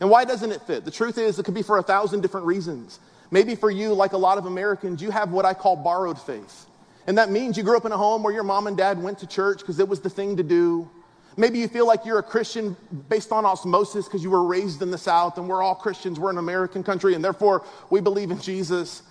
And 0.00 0.10
why 0.10 0.24
doesn't 0.24 0.50
it 0.50 0.62
fit? 0.62 0.84
The 0.84 0.90
truth 0.90 1.16
is, 1.16 1.38
it 1.38 1.44
could 1.44 1.54
be 1.54 1.62
for 1.62 1.78
a 1.78 1.82
thousand 1.82 2.22
different 2.22 2.46
reasons. 2.46 2.98
Maybe 3.30 3.54
for 3.54 3.70
you, 3.70 3.94
like 3.94 4.14
a 4.14 4.18
lot 4.18 4.36
of 4.36 4.46
Americans, 4.46 5.00
you 5.00 5.10
have 5.12 5.30
what 5.30 5.44
I 5.44 5.54
call 5.54 5.76
borrowed 5.76 6.20
faith. 6.20 6.66
And 7.10 7.18
that 7.18 7.28
means 7.28 7.56
you 7.56 7.64
grew 7.64 7.76
up 7.76 7.84
in 7.84 7.90
a 7.90 7.96
home 7.96 8.22
where 8.22 8.32
your 8.32 8.44
mom 8.44 8.68
and 8.68 8.76
dad 8.76 9.02
went 9.02 9.18
to 9.18 9.26
church 9.26 9.58
because 9.58 9.80
it 9.80 9.88
was 9.88 9.98
the 9.98 10.08
thing 10.08 10.36
to 10.36 10.44
do. 10.44 10.88
Maybe 11.36 11.58
you 11.58 11.66
feel 11.66 11.84
like 11.84 12.06
you're 12.06 12.20
a 12.20 12.22
Christian 12.22 12.76
based 13.08 13.32
on 13.32 13.44
osmosis 13.44 14.04
because 14.04 14.22
you 14.22 14.30
were 14.30 14.44
raised 14.44 14.80
in 14.80 14.92
the 14.92 14.96
South 14.96 15.36
and 15.36 15.48
we're 15.48 15.60
all 15.60 15.74
Christians. 15.74 16.20
We're 16.20 16.30
an 16.30 16.38
American 16.38 16.84
country 16.84 17.14
and 17.14 17.24
therefore 17.24 17.64
we 17.90 18.00
believe 18.00 18.30
in 18.30 18.40
Jesus. 18.40 19.02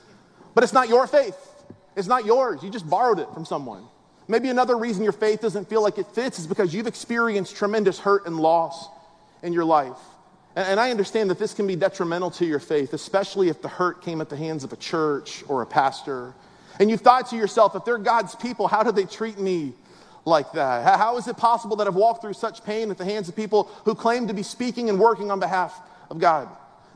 But 0.55 0.63
it's 0.63 0.71
not 0.71 0.87
your 0.87 1.07
faith, 1.07 1.35
it's 1.97 2.07
not 2.07 2.23
yours. 2.23 2.63
You 2.63 2.69
just 2.69 2.89
borrowed 2.89 3.19
it 3.19 3.27
from 3.33 3.43
someone. 3.43 3.83
Maybe 4.29 4.47
another 4.47 4.77
reason 4.77 5.03
your 5.03 5.11
faith 5.11 5.41
doesn't 5.41 5.67
feel 5.67 5.83
like 5.83 5.97
it 5.97 6.07
fits 6.07 6.39
is 6.39 6.47
because 6.47 6.73
you've 6.73 6.87
experienced 6.87 7.57
tremendous 7.57 7.99
hurt 7.99 8.27
and 8.27 8.39
loss 8.39 8.87
in 9.43 9.51
your 9.51 9.65
life. 9.65 9.99
And 10.55 10.79
I 10.79 10.89
understand 10.89 11.29
that 11.31 11.37
this 11.37 11.53
can 11.53 11.67
be 11.67 11.75
detrimental 11.75 12.31
to 12.31 12.45
your 12.45 12.59
faith, 12.59 12.93
especially 12.93 13.49
if 13.49 13.61
the 13.61 13.67
hurt 13.67 14.01
came 14.01 14.21
at 14.21 14.29
the 14.29 14.37
hands 14.37 14.63
of 14.63 14.71
a 14.71 14.77
church 14.77 15.43
or 15.49 15.63
a 15.63 15.65
pastor 15.65 16.33
and 16.79 16.89
you've 16.89 17.01
thought 17.01 17.29
to 17.29 17.35
yourself, 17.35 17.75
if 17.75 17.83
they're 17.85 17.97
God's 17.97 18.35
people, 18.35 18.67
how 18.67 18.83
do 18.83 18.91
they 18.91 19.03
treat 19.03 19.37
me 19.37 19.73
like 20.25 20.53
that? 20.53 20.97
How 20.97 21.17
is 21.17 21.27
it 21.27 21.37
possible 21.37 21.75
that 21.77 21.87
I've 21.87 21.95
walked 21.95 22.21
through 22.21 22.33
such 22.33 22.63
pain 22.63 22.89
at 22.89 22.97
the 22.97 23.05
hands 23.05 23.27
of 23.27 23.35
people 23.35 23.65
who 23.85 23.93
claim 23.93 24.27
to 24.27 24.33
be 24.33 24.43
speaking 24.43 24.89
and 24.89 24.99
working 24.99 25.29
on 25.29 25.39
behalf 25.39 25.79
of 26.09 26.19
God? 26.19 26.47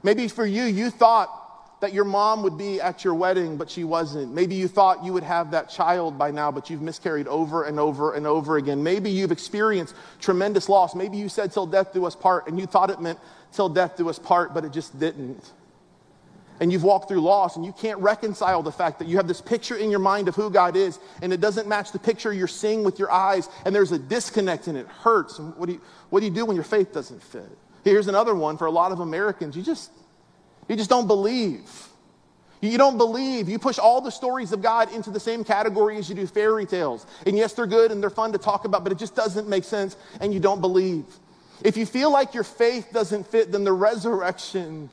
Maybe 0.02 0.28
for 0.28 0.46
you, 0.46 0.64
you 0.64 0.90
thought 0.90 1.82
that 1.82 1.94
your 1.94 2.06
mom 2.06 2.44
would 2.44 2.58
be 2.58 2.80
at 2.80 3.04
your 3.04 3.14
wedding, 3.14 3.58
but 3.58 3.70
she 3.70 3.84
wasn't. 3.84 4.34
Maybe 4.34 4.56
you 4.56 4.70
thought 4.70 5.04
you 5.04 5.12
would 5.12 5.24
have 5.24 5.52
that 5.52 5.70
child 5.70 6.18
by 6.18 6.32
now, 6.32 6.50
but 6.50 6.70
you've 6.70 6.82
miscarried 6.82 7.28
over 7.28 7.66
and 7.66 7.78
over 7.78 8.14
and 8.14 8.26
over 8.26 8.56
again. 8.56 8.84
Maybe 8.84 9.10
you've 9.10 9.34
experienced 9.34 9.94
tremendous 10.22 10.70
loss. 10.70 10.96
Maybe 10.96 11.18
you 11.18 11.28
said, 11.28 11.52
till 11.52 11.66
death 11.66 11.92
do 11.92 12.06
us 12.06 12.16
part, 12.16 12.48
and 12.48 12.58
you 12.58 12.68
thought 12.68 12.90
it 12.90 13.02
meant 13.02 13.20
till 13.52 13.68
death 13.68 13.98
do 13.98 14.08
us 14.08 14.18
part, 14.18 14.54
but 14.54 14.64
it 14.64 14.72
just 14.72 14.98
didn't 14.98 15.44
and 16.60 16.72
you've 16.72 16.84
walked 16.84 17.08
through 17.08 17.22
loss 17.22 17.56
and 17.56 17.66
you 17.66 17.74
can't 17.74 18.00
reconcile 18.00 18.64
the 18.64 18.72
fact 18.72 19.00
that 19.00 19.08
you 19.08 19.18
have 19.18 19.28
this 19.28 19.42
picture 19.42 19.76
in 19.76 19.90
your 19.90 20.00
mind 20.00 20.28
of 20.28 20.36
who 20.36 20.50
God 20.50 20.76
is 20.76 21.00
and 21.22 21.34
it 21.34 21.42
doesn't 21.42 21.68
match 21.68 21.92
the 21.92 22.00
picture 22.00 22.32
you're 22.34 22.48
seeing 22.48 22.84
with 22.84 23.00
your 23.00 23.12
eyes 23.12 23.50
and 23.66 23.74
there's 23.74 23.92
a 23.92 24.00
disconnect 24.00 24.68
and 24.68 24.78
it 24.78 24.88
hurts. 24.88 25.40
And 25.40 25.56
what 25.58 25.68
do 25.68 25.74
you, 25.74 25.82
what 26.10 26.20
do, 26.20 26.26
you 26.26 26.32
do 26.32 26.46
when 26.46 26.56
your 26.56 26.66
faith 26.66 26.94
doesn't 26.94 27.22
fit? 27.22 27.58
Here's 27.84 28.08
another 28.08 28.36
one 28.36 28.58
for 28.58 28.66
a 28.66 28.72
lot 28.72 28.92
of 28.92 29.00
Americans. 29.00 29.58
You 29.58 29.64
just, 29.64 29.92
you 30.68 30.76
just 30.76 30.90
don't 30.90 31.08
believe. 31.08 31.70
You 32.62 32.78
don't 32.78 32.98
believe. 32.98 33.50
You 33.50 33.60
push 33.60 33.78
all 33.78 34.00
the 34.00 34.12
stories 34.12 34.54
of 34.54 34.62
God 34.62 34.92
into 34.94 35.10
the 35.10 35.20
same 35.20 35.44
category 35.44 35.98
as 35.98 36.08
you 36.08 36.16
do 36.16 36.26
fairy 36.26 36.66
tales. 36.66 37.06
And 37.26 37.36
yes, 37.36 37.54
they're 37.54 37.68
good 37.68 37.92
and 37.92 38.02
they're 38.02 38.10
fun 38.10 38.32
to 38.32 38.38
talk 38.38 38.64
about, 38.64 38.84
but 38.84 38.94
it 38.94 38.98
just 38.98 39.16
doesn't 39.16 39.50
make 39.50 39.66
sense 39.66 39.98
and 40.22 40.34
you 40.34 40.40
don't 40.40 40.62
believe. 40.62 41.06
If 41.62 41.76
you 41.76 41.86
feel 41.86 42.12
like 42.12 42.34
your 42.34 42.44
faith 42.46 42.88
doesn't 42.94 43.28
fit, 43.28 43.52
then 43.52 43.66
the 43.66 43.74
resurrection 43.74 44.90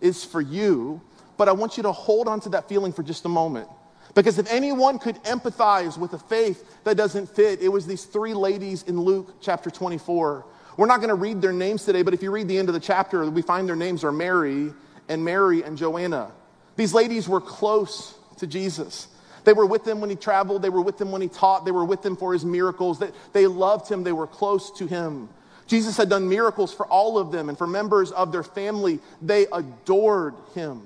is 0.00 0.24
for 0.24 0.40
you, 0.40 1.00
but 1.36 1.48
I 1.48 1.52
want 1.52 1.76
you 1.76 1.82
to 1.84 1.92
hold 1.92 2.28
on 2.28 2.40
to 2.40 2.48
that 2.50 2.68
feeling 2.68 2.92
for 2.92 3.02
just 3.02 3.24
a 3.24 3.28
moment. 3.28 3.68
Because 4.14 4.38
if 4.38 4.50
anyone 4.50 4.98
could 4.98 5.16
empathize 5.24 5.96
with 5.96 6.12
a 6.14 6.18
faith 6.18 6.82
that 6.84 6.96
doesn't 6.96 7.28
fit, 7.28 7.62
it 7.62 7.68
was 7.68 7.86
these 7.86 8.04
three 8.04 8.34
ladies 8.34 8.82
in 8.82 9.00
Luke 9.00 9.36
chapter 9.40 9.70
24. 9.70 10.44
We're 10.76 10.86
not 10.86 10.98
going 10.98 11.10
to 11.10 11.14
read 11.14 11.40
their 11.40 11.52
names 11.52 11.84
today, 11.84 12.02
but 12.02 12.14
if 12.14 12.22
you 12.22 12.30
read 12.30 12.48
the 12.48 12.58
end 12.58 12.68
of 12.68 12.74
the 12.74 12.80
chapter, 12.80 13.28
we 13.30 13.42
find 13.42 13.68
their 13.68 13.76
names 13.76 14.02
are 14.02 14.12
Mary 14.12 14.72
and 15.08 15.24
Mary 15.24 15.62
and 15.62 15.76
Joanna. 15.76 16.32
These 16.76 16.94
ladies 16.94 17.28
were 17.28 17.40
close 17.40 18.14
to 18.38 18.46
Jesus. 18.46 19.08
They 19.44 19.52
were 19.52 19.66
with 19.66 19.86
him 19.86 20.00
when 20.00 20.10
he 20.10 20.16
traveled, 20.16 20.62
they 20.62 20.70
were 20.70 20.82
with 20.82 21.00
him 21.00 21.12
when 21.12 21.22
he 21.22 21.28
taught, 21.28 21.64
they 21.64 21.70
were 21.70 21.84
with 21.84 22.04
him 22.04 22.16
for 22.16 22.32
his 22.32 22.44
miracles. 22.44 22.98
They, 22.98 23.10
they 23.32 23.46
loved 23.46 23.90
him, 23.90 24.02
they 24.02 24.12
were 24.12 24.26
close 24.26 24.70
to 24.78 24.86
him. 24.86 25.28
Jesus 25.70 25.96
had 25.96 26.08
done 26.08 26.28
miracles 26.28 26.74
for 26.74 26.84
all 26.86 27.16
of 27.16 27.30
them 27.30 27.48
and 27.48 27.56
for 27.56 27.68
members 27.68 28.10
of 28.10 28.32
their 28.32 28.42
family. 28.42 28.98
They 29.22 29.46
adored 29.52 30.34
him. 30.52 30.82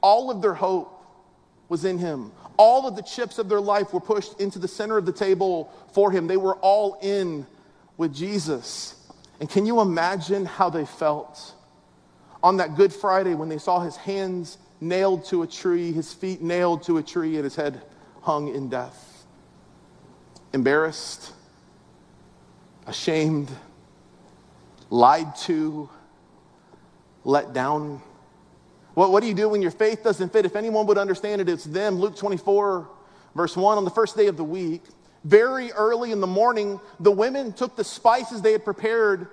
All 0.00 0.28
of 0.28 0.42
their 0.42 0.54
hope 0.54 0.90
was 1.68 1.84
in 1.84 1.98
him. 1.98 2.32
All 2.56 2.88
of 2.88 2.96
the 2.96 3.02
chips 3.02 3.38
of 3.38 3.48
their 3.48 3.60
life 3.60 3.94
were 3.94 4.00
pushed 4.00 4.40
into 4.40 4.58
the 4.58 4.66
center 4.66 4.98
of 4.98 5.06
the 5.06 5.12
table 5.12 5.72
for 5.92 6.10
him. 6.10 6.26
They 6.26 6.36
were 6.36 6.56
all 6.56 6.98
in 7.00 7.46
with 7.96 8.12
Jesus. 8.12 8.96
And 9.38 9.48
can 9.48 9.66
you 9.66 9.80
imagine 9.80 10.46
how 10.46 10.68
they 10.68 10.84
felt 10.84 11.54
on 12.42 12.56
that 12.56 12.74
Good 12.74 12.92
Friday 12.92 13.34
when 13.34 13.48
they 13.48 13.58
saw 13.58 13.78
his 13.78 13.94
hands 13.94 14.58
nailed 14.80 15.26
to 15.26 15.42
a 15.42 15.46
tree, 15.46 15.92
his 15.92 16.12
feet 16.12 16.42
nailed 16.42 16.82
to 16.84 16.98
a 16.98 17.04
tree, 17.04 17.36
and 17.36 17.44
his 17.44 17.54
head 17.54 17.80
hung 18.22 18.52
in 18.52 18.68
death? 18.68 19.26
Embarrassed, 20.52 21.32
ashamed, 22.88 23.48
lied 24.94 25.34
to, 25.36 25.88
let 27.24 27.52
down. 27.52 28.00
What, 28.94 29.10
what 29.10 29.20
do 29.20 29.26
you 29.26 29.34
do 29.34 29.48
when 29.48 29.62
your 29.62 29.70
faith 29.70 30.04
doesn't 30.04 30.32
fit? 30.32 30.44
If 30.44 30.56
anyone 30.56 30.86
would 30.86 30.98
understand 30.98 31.40
it, 31.40 31.48
it's 31.48 31.64
them. 31.64 31.96
Luke 31.96 32.16
24 32.16 32.88
Verse 33.34 33.56
1 33.56 33.78
On 33.78 33.84
the 33.84 33.90
first 33.90 34.16
day 34.16 34.26
of 34.26 34.36
the 34.36 34.44
week, 34.44 34.82
very 35.24 35.72
early 35.72 36.12
in 36.12 36.20
the 36.20 36.26
morning, 36.26 36.80
the 37.00 37.10
women 37.10 37.52
took 37.52 37.76
the 37.76 37.84
spices 37.84 38.42
they 38.42 38.52
had 38.52 38.64
prepared 38.64 39.28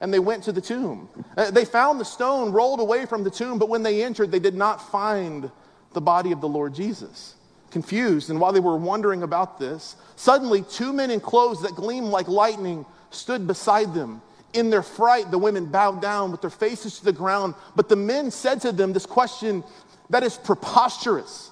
and 0.00 0.12
they 0.12 0.18
went 0.18 0.42
to 0.44 0.52
the 0.52 0.60
tomb. 0.60 1.08
Uh, 1.36 1.50
they 1.50 1.64
found 1.64 2.00
the 2.00 2.04
stone 2.04 2.52
rolled 2.52 2.80
away 2.80 3.06
from 3.06 3.24
the 3.24 3.30
tomb, 3.30 3.58
but 3.58 3.68
when 3.68 3.82
they 3.82 4.02
entered, 4.02 4.30
they 4.30 4.40
did 4.40 4.54
not 4.54 4.90
find 4.90 5.50
the 5.92 6.00
body 6.00 6.32
of 6.32 6.40
the 6.40 6.48
Lord 6.48 6.74
Jesus. 6.74 7.36
Confused, 7.70 8.30
and 8.30 8.40
while 8.40 8.52
they 8.52 8.60
were 8.60 8.76
wondering 8.76 9.22
about 9.22 9.58
this, 9.58 9.96
suddenly 10.16 10.62
two 10.62 10.92
men 10.92 11.10
in 11.10 11.20
clothes 11.20 11.62
that 11.62 11.74
gleamed 11.74 12.08
like 12.08 12.28
lightning 12.28 12.84
stood 13.10 13.46
beside 13.46 13.94
them. 13.94 14.20
In 14.54 14.70
their 14.70 14.82
fright, 14.82 15.30
the 15.30 15.38
women 15.38 15.66
bowed 15.66 16.00
down 16.00 16.30
with 16.30 16.40
their 16.40 16.50
faces 16.50 16.98
to 16.98 17.04
the 17.04 17.12
ground. 17.12 17.54
But 17.76 17.88
the 17.88 17.96
men 17.96 18.30
said 18.30 18.60
to 18.62 18.72
them 18.72 18.92
this 18.92 19.04
question 19.04 19.62
that 20.10 20.22
is 20.22 20.36
preposterous. 20.36 21.50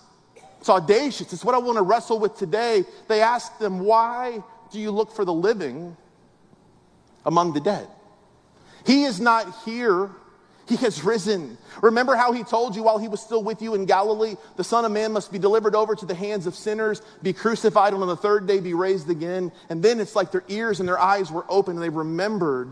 It's 0.60 0.68
audacious. 0.68 1.32
It's 1.32 1.44
what 1.44 1.56
I 1.56 1.58
want 1.58 1.78
to 1.78 1.82
wrestle 1.82 2.20
with 2.20 2.36
today. 2.36 2.84
They 3.08 3.20
asked 3.20 3.58
them, 3.58 3.80
Why 3.80 4.42
do 4.70 4.78
you 4.78 4.92
look 4.92 5.10
for 5.12 5.24
the 5.24 5.32
living 5.32 5.96
among 7.26 7.52
the 7.52 7.60
dead? 7.60 7.88
He 8.86 9.04
is 9.04 9.20
not 9.20 9.64
here. 9.64 10.10
He 10.68 10.76
has 10.76 11.02
risen. 11.02 11.58
Remember 11.82 12.14
how 12.14 12.32
he 12.32 12.44
told 12.44 12.76
you 12.76 12.84
while 12.84 12.98
he 12.98 13.08
was 13.08 13.20
still 13.20 13.42
with 13.42 13.60
you 13.60 13.74
in 13.74 13.84
Galilee, 13.84 14.36
the 14.56 14.64
Son 14.64 14.84
of 14.84 14.92
Man 14.92 15.12
must 15.12 15.32
be 15.32 15.38
delivered 15.38 15.74
over 15.74 15.96
to 15.96 16.06
the 16.06 16.14
hands 16.14 16.46
of 16.46 16.54
sinners, 16.54 17.02
be 17.22 17.32
crucified, 17.32 17.92
and 17.92 18.00
on 18.00 18.08
the 18.08 18.16
third 18.16 18.46
day 18.46 18.60
be 18.60 18.72
raised 18.72 19.10
again. 19.10 19.50
And 19.68 19.82
then 19.82 19.98
it's 19.98 20.14
like 20.14 20.30
their 20.30 20.44
ears 20.48 20.78
and 20.78 20.88
their 20.88 21.00
eyes 21.00 21.32
were 21.32 21.44
open 21.48 21.74
and 21.74 21.82
they 21.82 21.88
remembered 21.88 22.70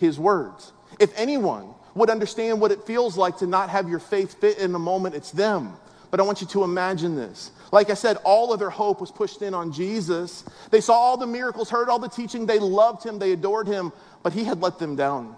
his 0.00 0.18
words. 0.18 0.72
If 0.98 1.12
anyone 1.16 1.74
would 1.94 2.10
understand 2.10 2.60
what 2.60 2.72
it 2.72 2.82
feels 2.84 3.16
like 3.16 3.38
to 3.38 3.46
not 3.46 3.70
have 3.70 3.88
your 3.88 3.98
faith 3.98 4.40
fit 4.40 4.58
in 4.58 4.74
a 4.74 4.78
moment, 4.78 5.14
it's 5.14 5.30
them. 5.30 5.74
But 6.10 6.18
I 6.18 6.24
want 6.24 6.40
you 6.40 6.46
to 6.48 6.64
imagine 6.64 7.14
this. 7.14 7.52
Like 7.70 7.90
I 7.90 7.94
said, 7.94 8.16
all 8.24 8.52
of 8.52 8.58
their 8.58 8.70
hope 8.70 9.00
was 9.00 9.12
pushed 9.12 9.42
in 9.42 9.54
on 9.54 9.72
Jesus. 9.72 10.44
They 10.70 10.80
saw 10.80 10.94
all 10.94 11.16
the 11.16 11.26
miracles, 11.26 11.70
heard 11.70 11.88
all 11.88 12.00
the 12.00 12.08
teaching, 12.08 12.46
they 12.46 12.58
loved 12.58 13.04
him, 13.04 13.18
they 13.18 13.32
adored 13.32 13.68
him, 13.68 13.92
but 14.24 14.32
he 14.32 14.42
had 14.42 14.60
let 14.60 14.78
them 14.78 14.96
down 14.96 15.36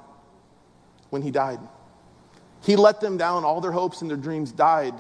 when 1.11 1.21
he 1.21 1.31
died. 1.31 1.61
He 2.63 2.77
let 2.77 3.01
them 3.01 3.17
down. 3.17 3.45
All 3.45 3.61
their 3.61 3.73
hopes 3.73 4.01
and 4.01 4.11
their 4.11 4.17
dreams 4.17 4.53
died 4.53 4.95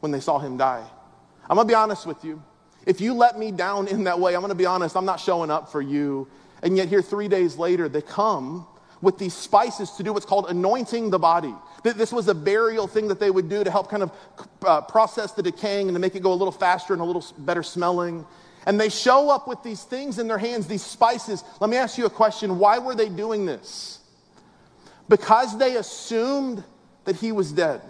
when 0.00 0.12
they 0.12 0.20
saw 0.20 0.38
him 0.38 0.56
die. 0.56 0.84
I'm 1.48 1.56
going 1.56 1.66
to 1.66 1.70
be 1.70 1.76
honest 1.76 2.06
with 2.06 2.24
you. 2.24 2.42
If 2.84 3.00
you 3.00 3.14
let 3.14 3.38
me 3.38 3.50
down 3.50 3.88
in 3.88 4.04
that 4.04 4.18
way, 4.18 4.34
I'm 4.34 4.40
going 4.40 4.50
to 4.50 4.54
be 4.54 4.66
honest, 4.66 4.96
I'm 4.96 5.04
not 5.04 5.20
showing 5.20 5.50
up 5.50 5.70
for 5.70 5.80
you. 5.80 6.28
And 6.66 6.76
yet, 6.76 6.88
here, 6.88 7.00
three 7.00 7.28
days 7.28 7.56
later, 7.56 7.88
they 7.88 8.02
come 8.02 8.66
with 9.00 9.18
these 9.18 9.34
spices 9.34 9.92
to 9.92 10.02
do 10.02 10.12
what's 10.12 10.26
called 10.26 10.46
anointing 10.48 11.10
the 11.10 11.18
body. 11.18 11.54
This 11.84 12.12
was 12.12 12.26
a 12.26 12.34
burial 12.34 12.88
thing 12.88 13.06
that 13.06 13.20
they 13.20 13.30
would 13.30 13.48
do 13.48 13.62
to 13.62 13.70
help 13.70 13.88
kind 13.88 14.02
of 14.02 14.10
uh, 14.66 14.80
process 14.80 15.30
the 15.30 15.44
decaying 15.44 15.86
and 15.86 15.94
to 15.94 16.00
make 16.00 16.16
it 16.16 16.24
go 16.24 16.32
a 16.32 16.34
little 16.34 16.50
faster 16.50 16.92
and 16.92 17.00
a 17.00 17.04
little 17.04 17.24
better 17.38 17.62
smelling. 17.62 18.26
And 18.66 18.80
they 18.80 18.88
show 18.88 19.30
up 19.30 19.46
with 19.46 19.62
these 19.62 19.84
things 19.84 20.18
in 20.18 20.26
their 20.26 20.38
hands, 20.38 20.66
these 20.66 20.84
spices. 20.84 21.44
Let 21.60 21.70
me 21.70 21.76
ask 21.76 21.98
you 21.98 22.06
a 22.06 22.10
question 22.10 22.58
why 22.58 22.80
were 22.80 22.96
they 22.96 23.10
doing 23.10 23.46
this? 23.46 24.00
Because 25.08 25.56
they 25.56 25.76
assumed 25.76 26.64
that 27.04 27.14
he 27.14 27.30
was 27.30 27.52
dead. 27.52 27.80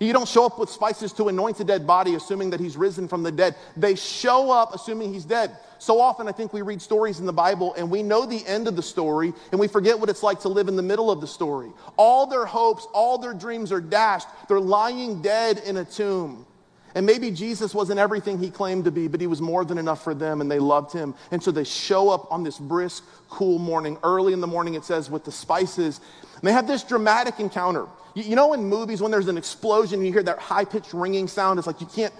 You 0.00 0.14
don't 0.14 0.26
show 0.26 0.46
up 0.46 0.58
with 0.58 0.70
spices 0.70 1.12
to 1.14 1.28
anoint 1.28 1.60
a 1.60 1.64
dead 1.64 1.86
body 1.86 2.14
assuming 2.14 2.48
that 2.50 2.60
he's 2.60 2.74
risen 2.74 3.06
from 3.06 3.22
the 3.22 3.30
dead. 3.30 3.54
They 3.76 3.94
show 3.94 4.50
up 4.50 4.74
assuming 4.74 5.12
he's 5.12 5.26
dead. 5.26 5.58
So 5.78 6.00
often, 6.00 6.26
I 6.26 6.32
think 6.32 6.54
we 6.54 6.62
read 6.62 6.80
stories 6.80 7.20
in 7.20 7.26
the 7.26 7.34
Bible 7.34 7.74
and 7.74 7.90
we 7.90 8.02
know 8.02 8.24
the 8.24 8.44
end 8.46 8.66
of 8.66 8.76
the 8.76 8.82
story 8.82 9.34
and 9.52 9.60
we 9.60 9.68
forget 9.68 10.00
what 10.00 10.08
it's 10.08 10.22
like 10.22 10.40
to 10.40 10.48
live 10.48 10.68
in 10.68 10.76
the 10.76 10.82
middle 10.82 11.10
of 11.10 11.20
the 11.20 11.26
story. 11.26 11.70
All 11.98 12.26
their 12.26 12.46
hopes, 12.46 12.86
all 12.94 13.18
their 13.18 13.34
dreams 13.34 13.72
are 13.72 13.80
dashed. 13.80 14.28
They're 14.48 14.58
lying 14.58 15.20
dead 15.20 15.58
in 15.58 15.76
a 15.76 15.84
tomb. 15.84 16.46
And 16.94 17.06
maybe 17.06 17.30
Jesus 17.30 17.74
wasn't 17.74 18.00
everything 18.00 18.38
he 18.38 18.50
claimed 18.50 18.84
to 18.84 18.90
be, 18.90 19.06
but 19.06 19.20
he 19.20 19.26
was 19.26 19.40
more 19.40 19.64
than 19.64 19.78
enough 19.78 20.02
for 20.02 20.14
them 20.14 20.40
and 20.40 20.50
they 20.50 20.58
loved 20.58 20.92
him. 20.92 21.14
And 21.30 21.42
so 21.42 21.50
they 21.50 21.64
show 21.64 22.10
up 22.10 22.30
on 22.32 22.42
this 22.42 22.58
brisk, 22.58 23.04
cool 23.28 23.58
morning. 23.58 23.96
Early 24.02 24.32
in 24.32 24.40
the 24.40 24.46
morning, 24.46 24.74
it 24.74 24.84
says, 24.84 25.10
with 25.10 25.24
the 25.24 25.32
spices. 25.32 26.00
And 26.34 26.42
they 26.42 26.52
have 26.52 26.66
this 26.66 26.82
dramatic 26.82 27.38
encounter. 27.38 27.86
You, 28.14 28.24
you 28.24 28.36
know, 28.36 28.52
in 28.54 28.64
movies, 28.64 29.00
when 29.00 29.10
there's 29.10 29.28
an 29.28 29.38
explosion, 29.38 30.04
you 30.04 30.12
hear 30.12 30.22
that 30.24 30.38
high 30.38 30.64
pitched 30.64 30.92
ringing 30.92 31.28
sound, 31.28 31.58
it's 31.58 31.66
like 31.66 31.80
you 31.80 31.86
can't 31.86 32.14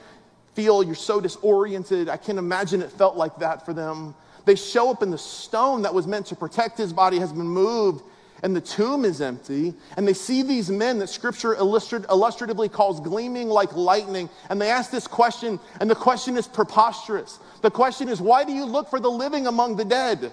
feel, 0.54 0.82
you're 0.82 0.94
so 0.94 1.20
disoriented. 1.20 2.08
I 2.08 2.16
can't 2.16 2.38
imagine 2.38 2.82
it 2.82 2.92
felt 2.92 3.16
like 3.16 3.36
that 3.38 3.64
for 3.64 3.72
them. 3.72 4.14
They 4.44 4.54
show 4.54 4.90
up, 4.90 5.02
and 5.02 5.12
the 5.12 5.18
stone 5.18 5.82
that 5.82 5.92
was 5.92 6.06
meant 6.06 6.26
to 6.26 6.36
protect 6.36 6.78
his 6.78 6.92
body 6.92 7.18
has 7.18 7.32
been 7.32 7.48
moved, 7.48 8.02
and 8.42 8.54
the 8.54 8.60
tomb 8.60 9.04
is 9.04 9.20
empty. 9.20 9.74
And 9.96 10.06
they 10.06 10.14
see 10.14 10.42
these 10.42 10.70
men 10.70 10.98
that 10.98 11.08
scripture 11.08 11.54
illustratively 11.54 12.68
calls 12.68 13.00
gleaming 13.00 13.48
like 13.48 13.74
lightning. 13.74 14.28
And 14.48 14.60
they 14.60 14.70
ask 14.70 14.90
this 14.90 15.06
question, 15.06 15.60
and 15.80 15.90
the 15.90 15.94
question 15.94 16.36
is 16.36 16.46
preposterous. 16.46 17.38
The 17.62 17.70
question 17.70 18.08
is, 18.08 18.20
why 18.20 18.44
do 18.44 18.52
you 18.52 18.64
look 18.64 18.88
for 18.88 19.00
the 19.00 19.10
living 19.10 19.46
among 19.46 19.76
the 19.76 19.84
dead? 19.84 20.32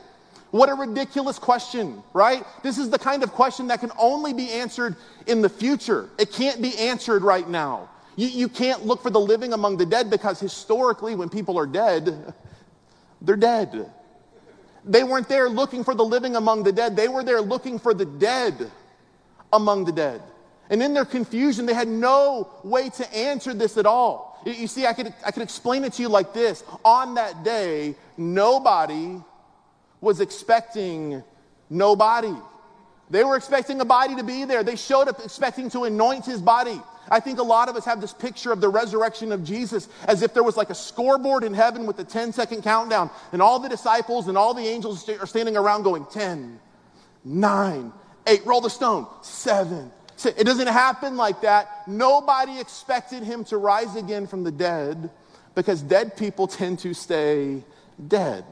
What 0.52 0.70
a 0.70 0.74
ridiculous 0.74 1.38
question, 1.38 2.02
right? 2.14 2.46
This 2.64 2.78
is 2.78 2.90
the 2.90 3.00
kind 3.00 3.22
of 3.24 3.34
question 3.34 3.68
that 3.68 3.82
can 3.82 3.92
only 3.98 4.34
be 4.34 4.50
answered 4.50 4.96
in 5.26 5.42
the 5.42 5.50
future. 5.50 6.10
It 6.18 6.32
can't 6.32 6.62
be 6.62 6.78
answered 6.78 7.22
right 7.22 7.48
now. 7.48 7.90
You, 8.16 8.28
you 8.28 8.50
can't 8.50 8.86
look 8.86 9.04
for 9.04 9.10
the 9.10 9.20
living 9.20 9.52
among 9.52 9.78
the 9.78 9.86
dead 9.86 10.10
because 10.10 10.40
historically, 10.40 11.16
when 11.16 11.28
people 11.30 11.60
are 11.60 11.68
dead, 11.68 12.34
they're 13.22 13.36
dead. 13.36 13.92
They 14.88 15.04
weren't 15.04 15.28
there 15.28 15.50
looking 15.50 15.84
for 15.84 15.94
the 15.94 16.06
living 16.06 16.36
among 16.36 16.64
the 16.64 16.72
dead, 16.72 16.96
they 16.96 17.08
were 17.08 17.24
there 17.24 17.42
looking 17.42 17.78
for 17.78 17.94
the 17.94 18.06
dead 18.06 18.72
among 19.52 19.86
the 19.86 19.92
dead. 19.92 20.22
And 20.70 20.84
in 20.84 20.94
their 20.94 21.06
confusion, 21.06 21.66
they 21.66 21.74
had 21.74 21.88
no 21.88 22.50
way 22.64 22.90
to 22.90 23.16
answer 23.16 23.54
this 23.54 23.78
at 23.78 23.86
all. 23.86 24.42
You 24.46 24.68
see, 24.68 24.86
I 24.86 24.94
could, 24.94 25.14
I 25.26 25.32
could 25.32 25.44
explain 25.44 25.84
it 25.84 25.94
to 25.94 26.02
you 26.02 26.10
like 26.10 26.34
this. 26.34 26.64
On 26.84 27.16
that 27.16 27.44
day, 27.44 27.96
nobody 28.18 29.22
was 30.02 30.20
expecting 30.20 31.24
nobody. 31.70 32.36
They 33.10 33.24
were 33.24 33.38
expecting 33.38 33.80
a 33.80 33.86
body 33.86 34.16
to 34.16 34.24
be 34.24 34.46
there. 34.46 34.64
They 34.64 34.76
showed 34.76 35.08
up 35.08 35.24
expecting 35.24 35.70
to 35.72 35.86
anoint 35.86 36.26
his 36.26 36.42
body. 36.42 36.82
I 37.10 37.20
think 37.20 37.40
a 37.40 37.44
lot 37.44 37.70
of 37.70 37.76
us 37.76 37.86
have 37.86 38.02
this 38.02 38.14
picture 38.14 38.52
of 38.52 38.62
the 38.62 38.70
resurrection 38.70 39.32
of 39.32 39.44
Jesus 39.44 39.88
as 40.08 40.22
if 40.22 40.34
there 40.34 40.44
was 40.44 40.58
like 40.58 40.70
a 40.70 40.76
scoreboard 40.76 41.44
in 41.44 41.54
heaven 41.54 41.86
with 41.86 42.00
a 42.00 42.04
10 42.04 42.34
second 42.34 42.64
countdown, 42.64 43.10
and 43.32 43.42
all 43.42 43.60
the 43.60 43.70
disciples 43.70 44.28
and 44.28 44.38
all 44.38 44.54
the 44.54 44.68
angels 44.68 45.08
are 45.10 45.26
standing 45.26 45.58
around 45.58 45.84
going 45.84 46.06
10, 46.06 46.60
9, 47.24 47.94
8, 48.28 48.46
roll 48.46 48.62
the 48.62 48.70
stone, 48.70 49.08
7. 49.22 49.92
It 50.26 50.46
doesn't 50.46 50.68
happen 50.68 51.16
like 51.16 51.42
that. 51.42 51.88
Nobody 51.88 52.60
expected 52.60 53.24
him 53.24 53.44
to 53.46 53.58
rise 53.58 53.96
again 53.96 54.26
from 54.26 54.44
the 54.44 54.52
dead 54.52 55.12
because 55.54 55.82
dead 55.82 56.18
people 56.18 56.48
tend 56.48 56.80
to 56.80 56.94
stay 56.94 57.64
dead. 58.08 58.44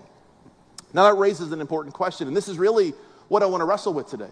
Now, 0.93 1.03
that 1.11 1.17
raises 1.17 1.51
an 1.51 1.59
important 1.59 1.93
question, 1.93 2.27
and 2.27 2.37
this 2.37 2.47
is 2.47 2.57
really 2.57 2.93
what 3.27 3.43
I 3.43 3.47
want 3.47 3.61
to 3.61 3.65
wrestle 3.65 3.93
with 3.93 4.07
today. 4.07 4.29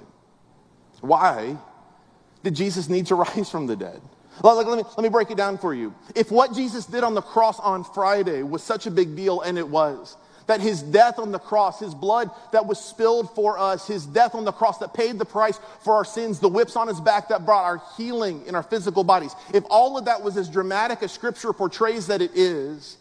Why 1.02 1.58
did 2.44 2.56
Jesus 2.56 2.90
need 2.90 3.08
to 3.08 3.16
rise 3.16 3.50
from 3.50 3.68
the 3.68 3.76
dead? 3.76 4.02
Let 4.42 4.66
me, 4.66 4.74
let 4.74 5.00
me 5.00 5.10
break 5.10 5.32
it 5.32 5.38
down 5.38 5.58
for 5.58 5.74
you. 5.74 5.94
If 6.16 6.32
what 6.32 6.54
Jesus 6.54 6.86
did 6.86 7.04
on 7.04 7.14
the 7.14 7.22
cross 7.22 7.60
on 7.60 7.84
Friday 7.84 8.42
was 8.42 8.64
such 8.64 8.88
a 8.88 8.92
big 8.92 9.16
deal, 9.16 9.42
and 9.42 9.58
it 9.58 9.68
was, 9.68 10.18
that 10.48 10.60
his 10.60 10.82
death 10.82 11.20
on 11.20 11.32
the 11.32 11.40
cross, 11.40 11.80
his 11.80 11.94
blood 11.94 12.30
that 12.52 12.66
was 12.66 12.80
spilled 12.80 13.34
for 13.36 13.58
us, 13.58 13.88
his 13.88 14.06
death 14.06 14.36
on 14.36 14.44
the 14.44 14.52
cross 14.52 14.80
that 14.80 14.94
paid 14.94 15.20
the 15.20 15.26
price 15.26 15.60
for 15.84 15.94
our 15.94 16.06
sins, 16.06 16.40
the 16.40 16.50
whips 16.50 16.76
on 16.76 16.88
his 16.88 17.00
back 17.00 17.30
that 17.30 17.46
brought 17.46 17.64
our 17.64 17.82
healing 17.96 18.46
in 18.46 18.56
our 18.56 18.64
physical 18.64 19.04
bodies, 19.04 19.36
if 19.54 19.64
all 19.70 19.98
of 19.98 20.06
that 20.06 20.22
was 20.22 20.36
as 20.36 20.50
dramatic 20.50 21.04
as 21.04 21.12
scripture 21.12 21.54
portrays 21.54 22.08
that 22.08 22.22
it 22.22 22.32
is, 22.36 22.98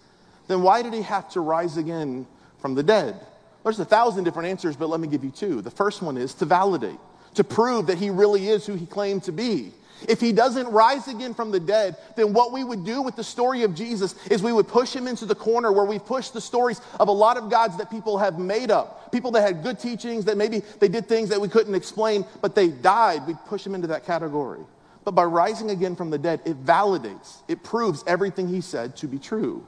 then 0.49 0.63
why 0.63 0.83
did 0.83 0.93
he 0.93 1.03
have 1.03 1.29
to 1.31 1.41
rise 1.41 1.77
again 1.77 2.27
from 2.61 2.75
the 2.75 2.83
dead? 2.83 3.19
There's 3.65 3.81
a 3.81 3.85
thousand 3.85 4.25
different 4.25 4.49
answers, 4.49 4.77
but 4.77 4.89
let 4.89 5.01
me 5.01 5.09
give 5.09 5.25
you 5.25 5.31
two. 5.31 5.63
The 5.63 5.71
first 5.71 6.03
one 6.03 6.17
is 6.17 6.35
to 6.35 6.45
validate, 6.45 6.99
to 7.35 7.45
prove 7.45 7.87
that 7.87 7.99
he 7.99 8.11
really 8.11 8.49
is 8.49 8.67
who 8.67 8.75
he 8.75 8.87
claimed 8.87 9.25
to 9.25 9.33
be. 9.33 9.73
If 10.09 10.21
he 10.21 10.33
doesn't 10.33 10.67
rise 10.69 11.09
again 11.09 11.35
from 11.35 11.51
the 11.51 11.61
dead, 11.61 11.97
then 12.17 12.33
what 12.33 12.53
we 12.53 12.65
would 12.65 12.85
do 12.85 13.03
with 13.03 13.17
the 13.17 13.25
story 13.25 13.63
of 13.63 13.75
Jesus 13.75 14.15
is 14.29 14.43
we 14.43 14.53
would 14.53 14.69
push 14.69 14.95
him 14.95 15.07
into 15.07 15.27
the 15.27 15.35
corner 15.35 15.73
where 15.73 15.85
we 15.85 15.99
push 15.99 16.31
the 16.31 16.41
stories 16.41 16.81
of 16.99 17.09
a 17.09 17.13
lot 17.13 17.37
of 17.37 17.51
gods 17.51 17.77
that 17.77 17.91
people 17.91 18.19
have 18.19 18.39
made 18.39 18.71
up. 18.71 19.13
People 19.13 19.31
that 19.33 19.43
had 19.43 19.63
good 19.63 19.79
teachings, 19.79 20.25
that 20.25 20.37
maybe 20.37 20.63
they 20.81 20.89
did 20.89 21.07
things 21.07 21.29
that 21.29 21.41
we 21.41 21.49
couldn't 21.49 21.75
explain, 21.75 22.25
but 22.41 22.55
they 22.55 22.69
died. 22.69 23.27
We'd 23.27 23.39
push 23.47 23.65
him 23.65 23.75
into 23.75 23.87
that 23.89 24.05
category. 24.05 24.61
But 25.05 25.13
by 25.13 25.25
rising 25.25 25.71
again 25.71 25.97
from 25.97 26.11
the 26.11 26.19
dead, 26.19 26.41
it 26.45 26.65
validates, 26.65 27.43
it 27.49 27.63
proves 27.63 28.05
everything 28.07 28.49
he 28.49 28.61
said 28.61 28.97
to 28.97 29.09
be 29.09 29.19
true. 29.19 29.65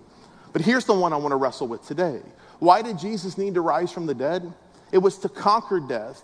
But 0.53 0.63
here's 0.63 0.85
the 0.85 0.95
one 0.95 1.13
I 1.13 1.17
want 1.17 1.33
to 1.33 1.37
wrestle 1.37 1.67
with 1.67 1.85
today. 1.87 2.21
Why 2.61 2.83
did 2.83 2.99
Jesus 2.99 3.37
need 3.37 3.55
to 3.55 3.61
rise 3.61 3.91
from 3.91 4.07
the 4.07 4.15
dead? 4.15 4.53
It 4.93 4.99
was 4.99 5.19
to 5.19 5.29
conquer 5.29 5.81
death 5.81 6.23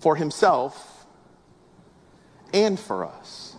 for 0.00 0.16
himself 0.16 1.06
and 2.52 2.78
for 2.78 3.04
us. 3.04 3.56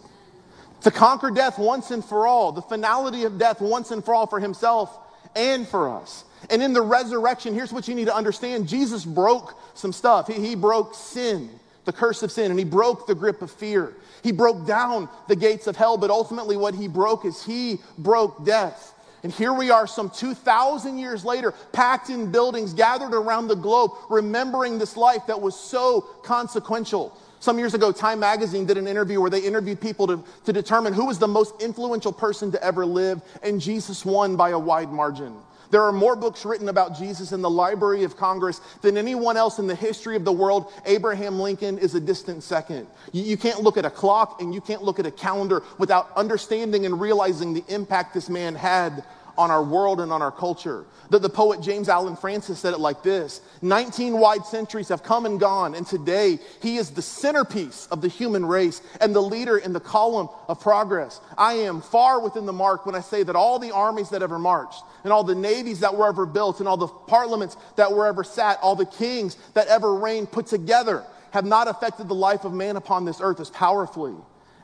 To 0.81 0.91
conquer 0.91 1.31
death 1.31 1.57
once 1.57 1.91
and 1.91 2.03
for 2.03 2.27
all, 2.27 2.51
the 2.51 2.61
finality 2.61 3.23
of 3.23 3.37
death 3.37 3.59
once 3.59 3.91
and 3.91 4.03
for 4.03 4.13
all 4.13 4.27
for 4.27 4.39
himself 4.39 4.97
and 5.35 5.67
for 5.67 5.89
us. 5.89 6.23
And 6.49 6.61
in 6.61 6.73
the 6.73 6.81
resurrection, 6.81 7.53
here's 7.53 7.73
what 7.73 7.87
you 7.87 7.95
need 7.95 8.05
to 8.05 8.15
understand 8.15 8.67
Jesus 8.67 9.03
broke 9.03 9.57
some 9.73 9.91
stuff. 9.91 10.27
He, 10.27 10.33
he 10.33 10.55
broke 10.55 10.95
sin, 10.95 11.49
the 11.85 11.93
curse 11.93 12.23
of 12.23 12.31
sin, 12.31 12.51
and 12.51 12.59
he 12.59 12.65
broke 12.65 13.07
the 13.07 13.15
grip 13.15 13.41
of 13.41 13.51
fear. 13.51 13.93
He 14.23 14.31
broke 14.31 14.65
down 14.65 15.09
the 15.27 15.35
gates 15.35 15.67
of 15.67 15.75
hell, 15.75 15.97
but 15.97 16.09
ultimately, 16.09 16.57
what 16.57 16.75
he 16.75 16.87
broke 16.87 17.25
is 17.25 17.43
he 17.43 17.79
broke 17.97 18.45
death. 18.45 18.93
And 19.25 19.33
here 19.33 19.53
we 19.53 19.71
are, 19.71 19.87
some 19.87 20.11
2,000 20.11 20.99
years 20.99 21.25
later, 21.25 21.51
packed 21.71 22.11
in 22.11 22.29
buildings, 22.29 22.75
gathered 22.75 23.11
around 23.11 23.47
the 23.47 23.55
globe, 23.55 23.89
remembering 24.07 24.77
this 24.77 24.95
life 24.95 25.25
that 25.25 25.41
was 25.41 25.59
so 25.59 26.01
consequential. 26.21 27.17
Some 27.39 27.57
years 27.57 27.73
ago, 27.73 27.91
Time 27.91 28.19
Magazine 28.19 28.67
did 28.67 28.77
an 28.77 28.85
interview 28.85 29.19
where 29.19 29.31
they 29.31 29.39
interviewed 29.39 29.81
people 29.81 30.05
to, 30.05 30.23
to 30.43 30.53
determine 30.53 30.93
who 30.93 31.07
was 31.07 31.17
the 31.17 31.27
most 31.27 31.59
influential 31.59 32.13
person 32.13 32.51
to 32.51 32.63
ever 32.63 32.85
live, 32.85 33.19
and 33.41 33.59
Jesus 33.59 34.05
won 34.05 34.35
by 34.35 34.51
a 34.51 34.59
wide 34.59 34.91
margin. 34.91 35.35
There 35.71 35.83
are 35.83 35.91
more 35.91 36.15
books 36.15 36.45
written 36.45 36.69
about 36.69 36.97
Jesus 36.97 37.31
in 37.31 37.41
the 37.41 37.49
Library 37.49 38.03
of 38.03 38.17
Congress 38.17 38.61
than 38.81 38.97
anyone 38.97 39.37
else 39.37 39.59
in 39.59 39.67
the 39.67 39.75
history 39.75 40.15
of 40.15 40.25
the 40.25 40.31
world. 40.31 40.71
Abraham 40.85 41.39
Lincoln 41.39 41.77
is 41.77 41.95
a 41.95 41.99
distant 41.99 42.43
second. 42.43 42.87
You, 43.11 43.23
you, 43.23 43.37
can't 43.37 43.61
look 43.61 43.77
at 43.77 43.85
a 43.85 43.89
clock 43.89 44.41
and 44.41 44.53
you 44.53 44.61
can't 44.61 44.83
look 44.83 44.99
at 44.99 45.05
a 45.05 45.11
calendar 45.11 45.63
without 45.77 46.11
understanding 46.15 46.85
and 46.85 46.99
realizing 46.99 47.53
the 47.53 47.63
impact 47.67 48.13
this 48.13 48.29
man 48.29 48.55
had 48.55 49.03
on 49.37 49.51
our 49.51 49.63
world 49.63 49.99
and 50.01 50.11
on 50.11 50.21
our 50.21 50.31
culture. 50.31 50.85
The, 51.09 51.19
the 51.19 51.29
poet 51.29 51.61
James 51.61 51.89
Allen 51.89 52.15
Francis 52.15 52.59
said 52.59 52.73
it 52.73 52.79
like 52.79 53.03
this 53.03 53.41
19 53.61 54.19
wide 54.19 54.45
centuries 54.45 54.89
have 54.89 55.03
come 55.03 55.25
and 55.25 55.39
gone, 55.39 55.75
and 55.75 55.85
today 55.85 56.39
he 56.61 56.77
is 56.77 56.91
the 56.91 57.01
centerpiece 57.01 57.87
of 57.91 58.01
the 58.01 58.07
human 58.07 58.45
race 58.45 58.81
and 59.01 59.15
the 59.15 59.21
leader 59.21 59.57
in 59.57 59.73
the 59.73 59.79
column 59.79 60.29
of 60.47 60.59
progress. 60.59 61.21
I 61.37 61.53
am 61.53 61.81
far 61.81 62.19
within 62.19 62.45
the 62.45 62.53
mark 62.53 62.85
when 62.85 62.95
I 62.95 63.01
say 63.01 63.23
that 63.23 63.35
all 63.35 63.59
the 63.59 63.71
armies 63.71 64.09
that 64.09 64.23
ever 64.23 64.39
marched, 64.39 64.83
and 65.03 65.13
all 65.13 65.23
the 65.23 65.35
navies 65.35 65.81
that 65.81 65.95
were 65.95 66.07
ever 66.07 66.25
built, 66.25 66.59
and 66.59 66.67
all 66.67 66.77
the 66.77 66.87
parliaments 66.87 67.57
that 67.75 67.91
were 67.91 68.07
ever 68.07 68.23
sat, 68.23 68.59
all 68.61 68.75
the 68.75 68.85
kings 68.85 69.37
that 69.53 69.67
ever 69.67 69.95
reigned 69.95 70.31
put 70.31 70.47
together 70.47 71.03
have 71.31 71.45
not 71.45 71.67
affected 71.67 72.07
the 72.07 72.15
life 72.15 72.45
of 72.45 72.53
man 72.53 72.77
upon 72.77 73.05
this 73.05 73.19
earth 73.21 73.39
as 73.39 73.49
powerfully 73.49 74.15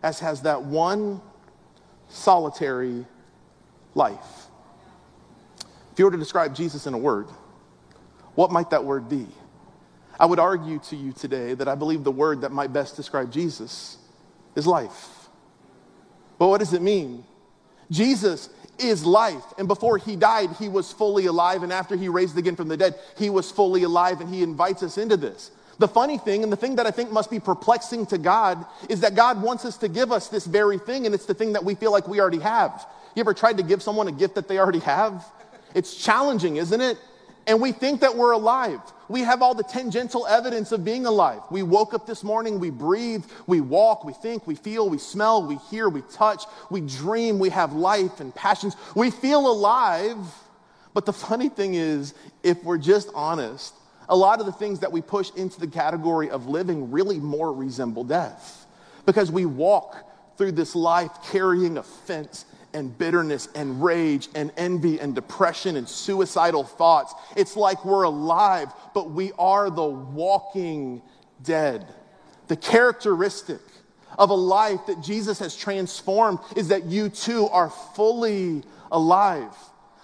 as 0.04 0.20
has 0.20 0.42
that 0.42 0.64
one 0.64 1.22
solitary 2.10 3.06
life. 3.94 4.41
If 5.92 6.00
you 6.00 6.06
were 6.06 6.12
to 6.12 6.18
describe 6.18 6.56
Jesus 6.56 6.88
in 6.88 6.94
a 6.94 6.98
word, 6.98 7.28
what 8.36 8.52
might 8.52 8.70
that 8.70 8.84
word 8.84 9.10
be? 9.10 9.28
I 10.20 10.26
would 10.26 10.40
argue 10.40 10.80
to 10.80 10.96
you 10.96 11.12
today 11.12 11.54
that 11.54 11.68
I 11.68 11.76
believe 11.76 12.04
the 12.04 12.12
word 12.12 12.42
that 12.42 12.52
might 12.52 12.72
best 12.72 12.96
describe 12.96 13.32
Jesus 13.32 13.98
is 14.56 14.68
life. 14.68 15.28
But 16.38 16.48
what 16.48 16.60
does 16.60 16.74
it 16.74 16.82
mean? 16.82 17.24
Jesus 17.90 18.50
is 18.80 19.06
life. 19.06 19.44
And 19.58 19.68
before 19.68 19.98
he 19.98 20.16
died, 20.16 20.52
he 20.58 20.70
was 20.70 20.92
fully 20.92 21.26
alive. 21.26 21.64
And 21.64 21.74
after 21.74 21.96
he 21.96 22.08
raised 22.08 22.38
again 22.38 22.56
from 22.56 22.68
the 22.68 22.78
dead, 22.78 22.96
he 23.18 23.30
was 23.30 23.52
fully 23.52 23.84
alive. 23.84 24.22
And 24.22 24.34
he 24.34 24.44
invites 24.44 24.84
us 24.84 24.98
into 24.98 25.18
this. 25.18 25.52
The 25.78 25.88
funny 25.88 26.18
thing, 26.20 26.44
and 26.44 26.52
the 26.52 26.58
thing 26.58 26.76
that 26.76 26.86
I 26.86 26.92
think 26.92 27.12
must 27.12 27.32
be 27.32 27.40
perplexing 27.40 28.06
to 28.08 28.18
God, 28.20 28.66
is 28.88 29.02
that 29.02 29.16
God 29.16 29.42
wants 29.42 29.66
us 29.66 29.78
to 29.78 29.88
give 29.88 30.12
us 30.12 30.28
this 30.28 30.46
very 30.46 30.78
thing, 30.78 31.08
and 31.08 31.16
it's 31.16 31.26
the 31.26 31.34
thing 31.34 31.54
that 31.54 31.66
we 31.66 31.74
feel 31.74 31.92
like 31.92 32.08
we 32.08 32.20
already 32.20 32.40
have. 32.40 32.86
You 33.16 33.22
ever 33.22 33.34
tried 33.34 33.58
to 33.58 33.64
give 33.64 33.82
someone 33.82 34.08
a 34.08 34.12
gift 34.12 34.36
that 34.36 34.48
they 34.48 34.60
already 34.60 34.80
have? 34.80 35.26
It's 35.74 35.96
challenging, 35.96 36.58
isn't 36.58 36.82
it? 36.82 36.98
And 37.48 37.60
we 37.62 37.72
think 37.72 38.02
that 38.02 38.16
we're 38.16 38.32
alive. 38.32 38.80
We 39.10 39.22
have 39.22 39.42
all 39.42 39.56
the 39.56 39.64
tangential 39.64 40.28
evidence 40.28 40.72
of 40.72 40.86
being 40.86 41.06
alive. 41.06 41.42
We 41.50 41.64
woke 41.64 41.94
up 41.94 42.06
this 42.06 42.24
morning, 42.24 42.60
we 42.60 42.70
breathe, 42.70 43.26
we 43.48 43.62
walk, 43.62 44.06
we 44.06 44.14
think, 44.14 44.46
we 44.46 44.56
feel, 44.56 44.88
we 44.88 45.00
smell, 45.00 45.46
we 45.46 45.56
hear, 45.70 45.90
we 45.90 46.02
touch, 46.14 46.44
we 46.70 46.82
dream, 46.82 47.40
we 47.40 47.50
have 47.50 47.74
life 47.74 48.20
and 48.20 48.34
passions. 48.34 48.76
We 48.96 49.10
feel 49.10 49.48
alive. 49.52 50.18
But 50.94 51.06
the 51.06 51.14
funny 51.28 51.50
thing 51.50 51.74
is, 51.74 52.14
if 52.44 52.64
we're 52.64 52.78
just 52.78 53.10
honest, 53.16 53.74
a 54.08 54.16
lot 54.16 54.40
of 54.40 54.46
the 54.46 54.52
things 54.52 54.80
that 54.80 54.92
we 54.92 55.02
push 55.02 55.32
into 55.36 55.60
the 55.60 55.68
category 55.68 56.30
of 56.30 56.48
living 56.48 56.92
really 56.92 57.20
more 57.20 57.52
resemble 57.54 58.04
death 58.04 58.66
because 59.06 59.32
we 59.32 59.46
walk 59.46 59.96
through 60.38 60.52
this 60.52 60.76
life 60.76 61.12
carrying 61.32 61.78
offense 61.78 62.46
and 62.74 62.98
bitterness 62.98 63.48
and 63.56 63.84
rage 63.84 64.30
and 64.36 64.52
envy 64.58 65.00
and 65.00 65.16
depression 65.16 65.76
and 65.76 65.88
suicidal 65.88 66.64
thoughts. 66.64 67.14
It's 67.36 67.56
like 67.56 67.84
we're 67.86 68.04
alive, 68.04 68.70
but 68.94 69.12
we 69.12 69.32
are 69.38 69.70
the 69.70 69.86
walking 69.86 71.02
dead. 71.44 71.88
The 72.48 72.58
characteristic 72.58 73.62
of 74.18 74.30
a 74.30 74.36
life 74.36 74.86
that 74.88 75.02
Jesus 75.02 75.40
has 75.40 75.56
transformed 75.56 76.40
is 76.56 76.68
that 76.70 76.86
you 76.86 77.10
too 77.10 77.48
are 77.48 77.70
fully 77.70 78.64
alive. 78.92 79.56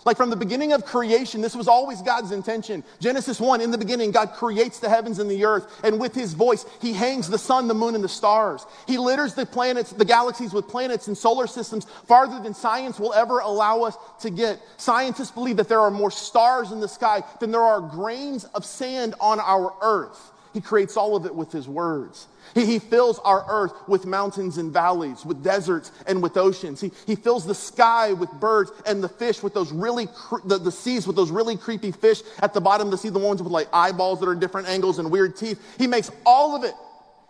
Like 0.06 0.16
from 0.16 0.30
the 0.30 0.36
beginning 0.36 0.74
of 0.74 0.86
creation, 0.86 1.42
this 1.42 1.56
was 1.56 1.68
always 1.68 2.02
God's 2.02 2.32
intention. 2.32 2.84
Genesis 3.00 3.40
1, 3.40 3.62
in 3.62 3.72
the 3.72 3.78
beginning, 3.78 4.12
God 4.12 4.32
creates 4.34 4.80
the 4.80 4.90
heavens 4.90 5.20
and 5.20 5.30
the 5.30 5.44
earth, 5.44 5.82
and 5.84 6.00
with 6.00 6.16
his 6.16 6.34
voice, 6.34 6.66
he 6.82 6.94
hangs 6.94 7.28
the 7.30 7.38
sun, 7.38 7.68
the 7.68 7.74
moon, 7.74 7.96
and 7.96 8.04
the 8.04 8.10
stars. 8.10 8.66
He 8.86 8.98
litters 8.98 9.34
the 9.34 9.46
planets, 9.46 9.92
the 9.92 10.06
galaxies 10.06 10.54
with 10.54 10.68
planets 10.68 11.08
and 11.08 11.18
solar 11.18 11.48
systems 11.48 11.86
farther 12.06 12.42
than 12.42 12.54
science 12.54 13.00
will 13.00 13.14
ever 13.14 13.40
allow 13.40 13.82
us 13.82 13.98
to 14.22 14.30
get. 14.30 14.62
Scientists 14.78 15.32
believe 15.32 15.58
that 15.58 15.68
there 15.68 15.82
are 15.82 15.92
more 15.92 16.12
stars 16.12 16.72
in 16.72 16.80
the 16.80 16.88
sky 16.88 17.24
than 17.40 17.52
there 17.52 17.62
are 17.62 17.82
grains 17.82 18.46
of 18.46 18.66
sand 18.66 19.16
on 19.20 19.40
our 19.40 19.74
earth. 19.82 20.32
He 20.54 20.62
creates 20.62 20.98
all 20.98 21.16
of 21.16 21.26
it 21.26 21.36
with 21.36 21.52
his 21.52 21.68
words. 21.68 22.28
He, 22.54 22.66
he 22.66 22.80
fills 22.80 23.20
our 23.20 23.46
earth 23.50 23.74
with 23.88 24.06
mountains 24.06 24.58
and 24.58 24.72
valleys, 24.72 25.26
with 25.26 25.44
deserts 25.44 25.92
and 26.06 26.22
with 26.22 26.38
oceans. 26.38 26.82
He, 26.82 26.92
he 27.06 27.16
fills 27.16 27.46
the 27.46 27.56
sky 27.56 28.14
with 28.14 28.32
birds 28.34 28.72
and 28.86 29.04
the 29.04 29.10
fish 29.10 29.44
with 29.44 29.54
those 29.54 29.72
really, 29.72 30.08
cre- 30.08 30.46
the, 30.46 30.58
the 30.58 30.72
seas 30.72 31.08
with 31.08 31.16
those 31.16 31.32
really 31.32 31.58
creepy 31.58 31.92
fish 31.92 32.22
at 32.40 32.54
the 32.54 32.62
bottom 32.62 32.88
of 32.88 32.92
the 32.92 32.98
sea, 32.98 33.10
the 33.10 33.20
ones 33.20 33.42
with 33.42 33.52
like 33.52 33.68
eyeballs 33.74 34.20
that 34.20 34.30
are 34.30 34.36
different 34.36 34.68
angles 34.68 35.00
and 35.00 35.10
weird 35.12 35.36
teeth. 35.36 35.62
He 35.78 35.88
makes 35.88 36.12
all 36.26 36.56
of 36.56 36.64
it, 36.64 36.74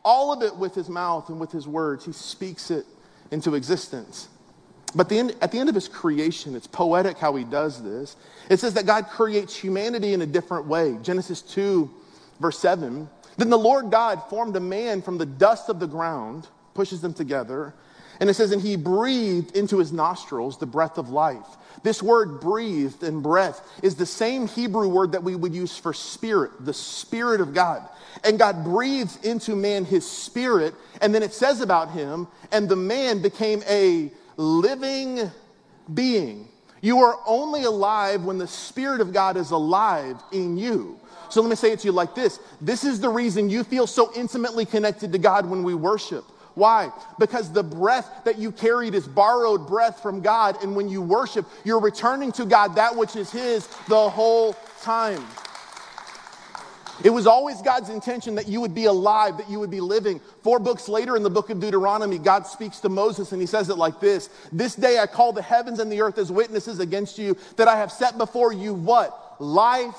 all 0.03 0.31
of 0.33 0.41
it 0.41 0.55
with 0.55 0.75
his 0.75 0.89
mouth 0.89 1.29
and 1.29 1.39
with 1.39 1.51
his 1.51 1.67
words. 1.67 2.05
He 2.05 2.11
speaks 2.11 2.71
it 2.71 2.85
into 3.31 3.55
existence. 3.55 4.29
But 4.95 5.09
the 5.09 5.19
end, 5.19 5.35
at 5.41 5.51
the 5.51 5.59
end 5.59 5.69
of 5.69 5.75
his 5.75 5.87
creation, 5.87 6.55
it's 6.55 6.67
poetic 6.67 7.17
how 7.17 7.35
he 7.35 7.43
does 7.43 7.83
this. 7.83 8.15
It 8.49 8.59
says 8.59 8.73
that 8.75 8.85
God 8.85 9.07
creates 9.07 9.55
humanity 9.55 10.13
in 10.13 10.21
a 10.21 10.25
different 10.25 10.65
way. 10.65 10.97
Genesis 11.01 11.41
2, 11.41 11.89
verse 12.39 12.57
7 12.59 13.09
then 13.37 13.49
the 13.49 13.57
Lord 13.57 13.91
God 13.91 14.21
formed 14.29 14.55
a 14.55 14.59
man 14.59 15.01
from 15.01 15.17
the 15.17 15.25
dust 15.25 15.69
of 15.69 15.79
the 15.79 15.87
ground, 15.87 16.47
pushes 16.73 17.01
them 17.01 17.13
together, 17.13 17.73
and 18.19 18.29
it 18.29 18.33
says, 18.33 18.51
and 18.51 18.61
he 18.61 18.75
breathed 18.75 19.55
into 19.55 19.77
his 19.77 19.91
nostrils 19.91 20.57
the 20.57 20.65
breath 20.65 20.97
of 20.97 21.09
life. 21.09 21.45
This 21.83 22.01
word 22.01 22.39
breathed 22.39 23.03
and 23.03 23.21
breath 23.21 23.61
is 23.83 23.95
the 23.95 24.05
same 24.05 24.47
Hebrew 24.47 24.87
word 24.87 25.11
that 25.11 25.23
we 25.23 25.35
would 25.35 25.53
use 25.53 25.77
for 25.77 25.93
spirit, 25.93 26.51
the 26.65 26.73
spirit 26.73 27.39
of 27.39 27.53
God. 27.53 27.87
And 28.23 28.39
God 28.39 28.63
breathes 28.63 29.17
into 29.23 29.55
man 29.55 29.85
his 29.85 30.09
spirit, 30.09 30.73
and 31.01 31.13
then 31.13 31.21
it 31.21 31.33
says 31.33 31.61
about 31.61 31.91
him, 31.91 32.27
and 32.51 32.67
the 32.67 32.75
man 32.75 33.21
became 33.21 33.61
a 33.69 34.11
living 34.37 35.31
being. 35.93 36.47
You 36.81 36.99
are 36.99 37.19
only 37.25 37.63
alive 37.63 38.23
when 38.23 38.37
the 38.37 38.47
Spirit 38.47 39.01
of 39.01 39.13
God 39.13 39.37
is 39.37 39.51
alive 39.51 40.21
in 40.31 40.57
you. 40.57 40.99
So 41.29 41.41
let 41.41 41.49
me 41.49 41.55
say 41.55 41.71
it 41.71 41.79
to 41.79 41.87
you 41.87 41.91
like 41.91 42.15
this 42.15 42.39
this 42.61 42.83
is 42.83 42.99
the 42.99 43.09
reason 43.09 43.49
you 43.49 43.63
feel 43.63 43.87
so 43.87 44.11
intimately 44.15 44.65
connected 44.65 45.11
to 45.11 45.17
God 45.19 45.45
when 45.45 45.63
we 45.63 45.73
worship. 45.73 46.23
Why? 46.55 46.91
Because 47.19 47.51
the 47.51 47.61
breath 47.61 48.23
that 48.25 48.39
you 48.39 48.51
carried 48.51 48.95
is 48.95 49.07
borrowed 49.07 49.67
breath 49.67 50.01
from 50.01 50.21
God, 50.21 50.63
and 50.63 50.75
when 50.75 50.89
you 50.89 51.03
worship, 51.03 51.45
you're 51.63 51.79
returning 51.79 52.31
to 52.31 52.45
God 52.45 52.75
that 52.75 52.95
which 52.95 53.15
is 53.15 53.29
His 53.29 53.67
the 53.87 54.09
whole 54.09 54.55
time. 54.81 55.23
It 57.03 57.09
was 57.11 57.27
always 57.27 57.61
God's 57.61 57.89
intention 57.89 58.35
that 58.35 58.47
you 58.47 58.59
would 58.61 58.73
be 58.73 58.85
alive, 58.85 59.37
that 59.37 59.49
you 59.49 59.59
would 59.59 59.69
be 59.69 59.81
living. 59.81 60.19
Four 60.41 60.59
books 60.59 60.89
later 60.89 61.15
in 61.15 61.23
the 61.23 61.29
book 61.29 61.49
of 61.49 61.59
Deuteronomy, 61.59 62.17
God 62.17 62.47
speaks 62.47 62.79
to 62.79 62.89
Moses 62.89 63.31
and 63.31 63.41
he 63.41 63.45
says 63.45 63.69
it 63.69 63.77
like 63.77 63.99
this 63.99 64.29
This 64.51 64.75
day 64.75 64.99
I 64.99 65.05
call 65.05 65.31
the 65.33 65.41
heavens 65.41 65.79
and 65.79 65.91
the 65.91 66.01
earth 66.01 66.17
as 66.17 66.31
witnesses 66.31 66.79
against 66.79 67.17
you, 67.17 67.37
that 67.57 67.67
I 67.67 67.77
have 67.77 67.91
set 67.91 68.17
before 68.17 68.51
you 68.51 68.73
what? 68.73 69.39
Life 69.39 69.95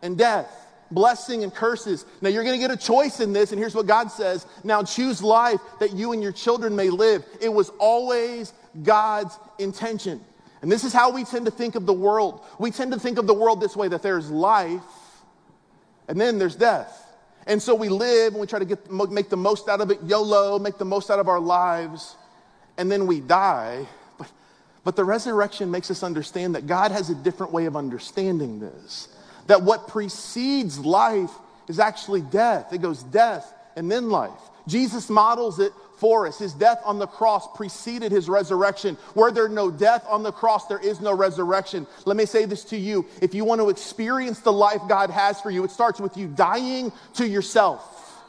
and 0.00 0.16
death, 0.16 0.50
blessing 0.90 1.42
and 1.42 1.54
curses. 1.54 2.06
Now 2.22 2.30
you're 2.30 2.44
going 2.44 2.58
to 2.58 2.66
get 2.66 2.70
a 2.70 2.82
choice 2.82 3.20
in 3.20 3.32
this, 3.32 3.52
and 3.52 3.58
here's 3.58 3.74
what 3.74 3.86
God 3.86 4.10
says 4.10 4.46
Now 4.64 4.82
choose 4.82 5.22
life 5.22 5.60
that 5.80 5.92
you 5.92 6.12
and 6.12 6.22
your 6.22 6.32
children 6.32 6.74
may 6.74 6.88
live. 6.88 7.24
It 7.40 7.50
was 7.50 7.70
always 7.78 8.52
God's 8.82 9.38
intention. 9.58 10.20
And 10.62 10.70
this 10.70 10.84
is 10.84 10.92
how 10.92 11.10
we 11.10 11.24
tend 11.24 11.46
to 11.46 11.50
think 11.50 11.74
of 11.74 11.86
the 11.86 11.92
world. 11.92 12.40
We 12.58 12.70
tend 12.70 12.92
to 12.92 13.00
think 13.00 13.18
of 13.18 13.26
the 13.26 13.34
world 13.34 13.60
this 13.60 13.76
way 13.76 13.88
that 13.88 14.02
there's 14.02 14.30
life 14.30 14.80
and 16.08 16.20
then 16.20 16.38
there's 16.38 16.56
death. 16.56 16.98
And 17.46 17.60
so 17.60 17.74
we 17.74 17.88
live 17.88 18.34
and 18.34 18.40
we 18.40 18.46
try 18.46 18.58
to 18.58 18.64
get, 18.64 18.90
make 18.90 19.28
the 19.28 19.36
most 19.36 19.68
out 19.68 19.80
of 19.80 19.90
it, 19.90 19.98
YOLO, 20.04 20.58
make 20.58 20.78
the 20.78 20.84
most 20.84 21.10
out 21.10 21.18
of 21.18 21.28
our 21.28 21.40
lives, 21.40 22.16
and 22.78 22.90
then 22.90 23.06
we 23.06 23.20
die. 23.20 23.86
But, 24.18 24.30
but 24.84 24.96
the 24.96 25.04
resurrection 25.04 25.70
makes 25.70 25.90
us 25.90 26.02
understand 26.02 26.54
that 26.54 26.66
God 26.66 26.92
has 26.92 27.10
a 27.10 27.14
different 27.14 27.52
way 27.52 27.66
of 27.66 27.76
understanding 27.76 28.60
this 28.60 29.08
that 29.48 29.60
what 29.60 29.88
precedes 29.88 30.78
life 30.78 31.32
is 31.66 31.80
actually 31.80 32.20
death. 32.20 32.72
It 32.72 32.80
goes 32.80 33.02
death 33.02 33.52
and 33.76 33.90
then 33.90 34.08
life. 34.08 34.30
Jesus 34.68 35.10
models 35.10 35.58
it 35.58 35.72
for 36.02 36.26
us. 36.26 36.40
His 36.40 36.52
death 36.52 36.82
on 36.84 36.98
the 36.98 37.06
cross 37.06 37.46
preceded 37.54 38.10
his 38.10 38.28
resurrection. 38.28 38.96
Where 39.14 39.30
there's 39.30 39.52
no 39.52 39.70
death 39.70 40.04
on 40.08 40.24
the 40.24 40.32
cross, 40.32 40.66
there 40.66 40.80
is 40.80 41.00
no 41.00 41.14
resurrection. 41.14 41.86
Let 42.06 42.16
me 42.16 42.26
say 42.26 42.44
this 42.44 42.64
to 42.64 42.76
you. 42.76 43.06
If 43.22 43.34
you 43.34 43.44
want 43.44 43.60
to 43.60 43.68
experience 43.68 44.40
the 44.40 44.52
life 44.52 44.80
God 44.88 45.10
has 45.10 45.40
for 45.40 45.48
you, 45.48 45.62
it 45.62 45.70
starts 45.70 46.00
with 46.00 46.16
you 46.16 46.26
dying 46.26 46.90
to 47.14 47.28
yourself. 47.28 48.20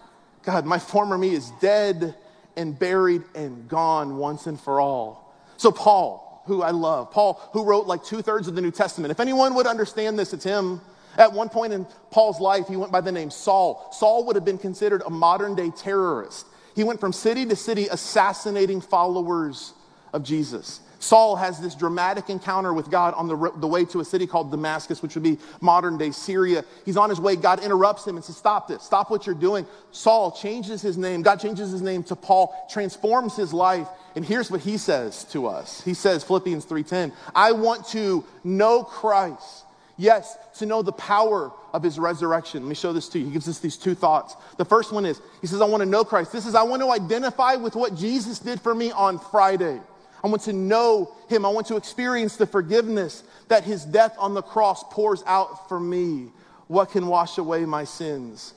God, 0.44 0.68
my 0.68 0.78
former 0.78 1.18
me 1.18 1.34
is 1.34 1.52
dead 1.62 2.14
and 2.56 2.78
buried 2.78 3.24
and 3.34 3.68
gone 3.68 4.18
once 4.18 4.46
and 4.46 4.60
for 4.60 4.80
all. 4.80 5.36
So, 5.58 5.72
Paul, 5.72 6.44
who 6.46 6.62
I 6.62 6.70
love, 6.70 7.10
Paul, 7.10 7.42
who 7.54 7.64
wrote 7.64 7.88
like 7.88 8.04
two 8.04 8.22
thirds 8.22 8.48
of 8.48 8.54
the 8.54 8.62
New 8.62 8.70
Testament. 8.70 9.10
If 9.10 9.20
anyone 9.20 9.56
would 9.56 9.66
understand 9.66 10.20
this, 10.20 10.32
it's 10.32 10.44
him. 10.44 10.80
At 11.18 11.34
one 11.34 11.50
point 11.50 11.74
in 11.74 11.88
Paul's 12.12 12.40
life, 12.40 12.68
he 12.68 12.76
went 12.76 12.92
by 12.92 13.02
the 13.02 13.12
name 13.12 13.32
Saul. 13.32 13.92
Saul 13.94 14.26
would 14.28 14.36
have 14.36 14.46
been 14.46 14.60
considered 14.60 15.02
a 15.04 15.10
modern 15.10 15.56
day 15.56 15.72
terrorist. 15.72 16.46
He 16.76 16.84
went 16.84 17.00
from 17.00 17.14
city 17.14 17.46
to 17.46 17.56
city 17.56 17.88
assassinating 17.88 18.82
followers 18.82 19.74
of 20.14 20.24
Jesus. 20.24 20.80
Saul 21.04 21.36
has 21.36 21.60
this 21.60 21.76
dramatic 21.76 22.30
encounter 22.30 22.74
with 22.74 22.90
God 22.90 23.14
on 23.16 23.28
the, 23.28 23.52
the 23.58 23.68
way 23.68 23.84
to 23.86 24.00
a 24.00 24.06
city 24.06 24.26
called 24.26 24.52
Damascus, 24.52 25.02
which 25.02 25.16
would 25.16 25.24
be 25.24 25.38
modern 25.60 25.98
day 25.98 26.12
Syria. 26.12 26.64
He's 26.86 26.96
on 26.96 27.10
his 27.10 27.20
way. 27.20 27.36
God 27.36 27.62
interrupts 27.62 28.08
him 28.08 28.16
and 28.16 28.24
says, 28.24 28.38
Stop 28.38 28.70
this. 28.70 28.84
Stop 28.84 29.12
what 29.12 29.26
you're 29.26 29.36
doing. 29.36 29.66
Saul 29.92 30.32
changes 30.32 30.82
his 30.82 30.98
name. 30.98 31.22
God 31.22 31.42
changes 31.42 31.72
his 31.72 31.82
name 31.82 32.04
to 32.04 32.16
Paul, 32.16 32.56
transforms 32.72 33.36
his 33.36 33.54
life. 33.54 33.88
And 34.16 34.24
here's 34.24 34.50
what 34.50 34.62
he 34.62 34.78
says 34.78 35.26
to 35.26 35.48
us. 35.48 35.82
He 35.82 35.94
says, 35.94 36.24
Philippians 36.24 36.66
3:10, 36.66 37.12
I 37.36 37.52
want 37.52 37.86
to 37.90 38.24
know 38.46 38.84
Christ. 38.84 39.63
Yes, 39.98 40.38
to 40.58 40.66
know 40.66 40.82
the 40.82 40.92
power 40.92 41.52
of 41.72 41.84
his 41.84 42.00
resurrection. 42.00 42.64
Let 42.64 42.70
me 42.70 42.76
show 42.76 42.94
this 42.94 43.08
to 43.10 43.20
you. 43.20 43.26
He 43.26 43.32
gives 43.32 43.48
us 43.48 43.60
these 43.60 43.78
two 43.78 43.94
thoughts. 43.94 44.36
The 44.58 44.66
first 44.66 44.92
one 44.92 45.06
is, 45.06 45.22
he 45.42 45.48
says, 45.48 45.62
I 45.62 45.66
want 45.66 45.82
to 45.82 45.90
know 45.90 46.04
Christ. 46.04 46.32
This 46.32 46.48
is, 46.48 46.56
I 46.56 46.64
want 46.64 46.82
to 46.82 46.90
identify 46.90 47.56
with 47.56 47.76
what 47.76 47.96
Jesus 47.96 48.40
did 48.40 48.60
for 48.60 48.74
me 48.74 48.92
on 48.92 49.20
Friday. 49.20 49.80
I 50.24 50.28
want 50.28 50.42
to 50.44 50.54
know 50.54 51.14
him. 51.28 51.46
I 51.46 51.50
want 51.50 51.68
to 51.68 51.76
experience 51.76 52.38
the 52.38 52.48
forgiveness 52.48 53.24
that 53.50 53.64
his 53.66 53.86
death 53.86 54.16
on 54.18 54.34
the 54.34 54.42
cross 54.42 54.84
pours 54.90 55.22
out 55.28 55.68
for 55.68 55.80
me. 55.80 56.32
What 56.68 56.92
can 56.92 57.08
wash 57.08 57.38
away 57.38 57.66
my 57.66 57.84
sins? 57.84 58.54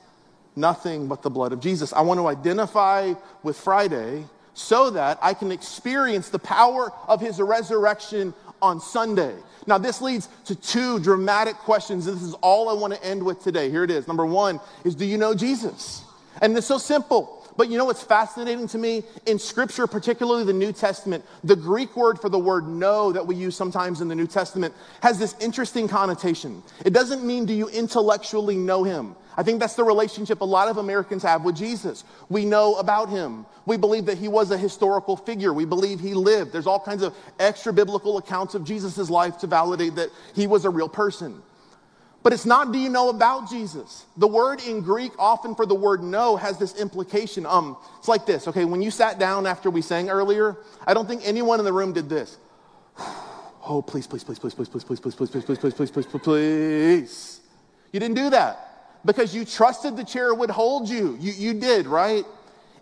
Nothing 0.55 1.07
but 1.07 1.21
the 1.21 1.29
blood 1.29 1.53
of 1.53 1.59
Jesus. 1.59 1.93
I 1.93 2.01
want 2.01 2.19
to 2.19 2.27
identify 2.27 3.13
with 3.43 3.59
Friday 3.59 4.23
so 4.53 4.89
that 4.89 5.19
I 5.21 5.35
can 5.35 5.51
experience 5.51 6.29
the 6.29 6.39
power 6.39 6.91
of 7.07 7.21
his 7.21 7.39
resurrection 7.39 8.33
on 8.59 8.79
Sunday. 8.79 9.35
Now, 9.67 9.77
this 9.77 10.01
leads 10.01 10.29
to 10.45 10.55
two 10.55 10.99
dramatic 10.99 11.57
questions. 11.57 12.05
This 12.05 12.23
is 12.23 12.33
all 12.35 12.69
I 12.69 12.73
want 12.73 12.93
to 12.93 13.03
end 13.03 13.21
with 13.21 13.43
today. 13.43 13.69
Here 13.69 13.83
it 13.83 13.91
is. 13.91 14.07
Number 14.07 14.25
one 14.25 14.59
is 14.85 14.95
Do 14.95 15.05
you 15.05 15.17
know 15.17 15.35
Jesus? 15.35 16.03
And 16.41 16.57
it's 16.57 16.67
so 16.67 16.77
simple. 16.77 17.33
But 17.57 17.69
you 17.69 17.77
know 17.77 17.85
what's 17.85 18.03
fascinating 18.03 18.67
to 18.67 18.77
me? 18.77 19.03
In 19.25 19.39
Scripture, 19.39 19.87
particularly 19.87 20.43
the 20.43 20.53
New 20.53 20.71
Testament, 20.71 21.25
the 21.43 21.55
Greek 21.55 21.97
word 21.97 22.19
for 22.19 22.29
the 22.29 22.37
word 22.37 22.67
know 22.67 23.11
that 23.11 23.25
we 23.25 23.35
use 23.35 23.55
sometimes 23.55 23.99
in 23.99 24.07
the 24.07 24.15
New 24.15 24.27
Testament 24.27 24.75
has 25.01 25.17
this 25.17 25.35
interesting 25.41 25.87
connotation. 25.87 26.61
It 26.85 26.93
doesn't 26.93 27.25
mean 27.25 27.45
do 27.45 27.53
you 27.53 27.67
intellectually 27.69 28.55
know 28.55 28.83
him. 28.83 29.15
I 29.37 29.43
think 29.43 29.59
that's 29.59 29.75
the 29.75 29.83
relationship 29.83 30.41
a 30.41 30.45
lot 30.45 30.67
of 30.67 30.77
Americans 30.77 31.21
have 31.21 31.45
with 31.45 31.55
Jesus. 31.55 32.03
We 32.27 32.43
know 32.43 32.73
about 32.75 33.09
him. 33.09 33.45
We 33.67 33.77
believe 33.77 34.07
that 34.07 34.17
he 34.17 34.27
was 34.27 34.49
a 34.49 34.57
historical 34.57 35.15
figure. 35.15 35.53
We 35.53 35.63
believe 35.63 35.99
he 35.99 36.15
lived. 36.15 36.51
There's 36.51 36.65
all 36.65 36.79
kinds 36.79 37.03
of 37.03 37.15
extra 37.39 37.71
biblical 37.71 38.17
accounts 38.17 38.55
of 38.55 38.63
Jesus' 38.63 39.11
life 39.11 39.37
to 39.39 39.47
validate 39.47 39.93
that 39.95 40.09
he 40.33 40.47
was 40.47 40.65
a 40.65 40.71
real 40.71 40.89
person. 40.89 41.43
But 42.23 42.33
it's 42.33 42.47
not 42.47 42.73
do 42.73 42.79
you 42.79 42.89
know 42.89 43.09
about 43.09 43.47
Jesus? 43.47 44.05
The 44.17 44.27
word 44.27 44.59
in 44.63 44.81
Greek, 44.81 45.11
often 45.19 45.53
for 45.53 45.67
the 45.67 45.75
word 45.75 46.01
know, 46.01 46.35
has 46.35 46.57
this 46.57 46.75
implication. 46.75 47.45
Um, 47.45 47.77
it's 47.99 48.07
like 48.07 48.25
this, 48.25 48.47
okay? 48.47 48.65
When 48.65 48.81
you 48.81 48.89
sat 48.89 49.19
down 49.19 49.45
after 49.45 49.69
we 49.69 49.83
sang 49.83 50.09
earlier, 50.09 50.57
I 50.87 50.95
don't 50.95 51.07
think 51.07 51.21
anyone 51.23 51.59
in 51.59 51.65
the 51.65 51.71
room 51.71 51.93
did 51.93 52.09
this. 52.09 52.37
Oh, 53.69 53.81
please, 53.81 54.07
please, 54.07 54.23
please, 54.23 54.39
please, 54.39 54.53
please, 54.53 54.67
please, 54.67 54.83
please, 54.83 54.99
please, 54.99 55.15
please, 55.15 55.29
please, 55.29 55.45
please, 55.45 55.57
please, 55.57 55.73
please, 55.73 55.91
please, 55.91 56.05
please, 56.05 56.21
please. 56.23 57.41
You 57.91 57.99
didn't 57.99 58.15
do 58.15 58.29
that 58.31 58.66
because 59.05 59.33
you 59.35 59.45
trusted 59.45 59.95
the 59.95 60.03
chair 60.03 60.33
would 60.33 60.49
hold 60.49 60.89
you. 60.89 61.17
You, 61.19 61.33
you 61.33 61.53
did, 61.53 61.87
right? 61.87 62.25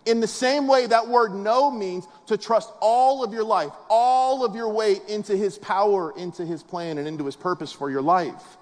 In 0.06 0.20
the 0.20 0.28
same 0.28 0.68
way, 0.68 0.86
that 0.86 1.08
word 1.08 1.34
know 1.34 1.70
means 1.70 2.06
to 2.26 2.38
trust 2.38 2.72
all 2.80 3.24
of 3.24 3.32
your 3.32 3.44
life, 3.44 3.72
all 3.90 4.44
of 4.44 4.54
your 4.54 4.68
weight 4.68 5.02
into 5.08 5.36
his 5.36 5.58
power, 5.58 6.16
into 6.16 6.46
his 6.46 6.62
plan, 6.62 6.98
and 6.98 7.08
into 7.08 7.24
his 7.24 7.34
purpose 7.34 7.72
for 7.72 7.90
your 7.90 8.02
life. 8.02 8.56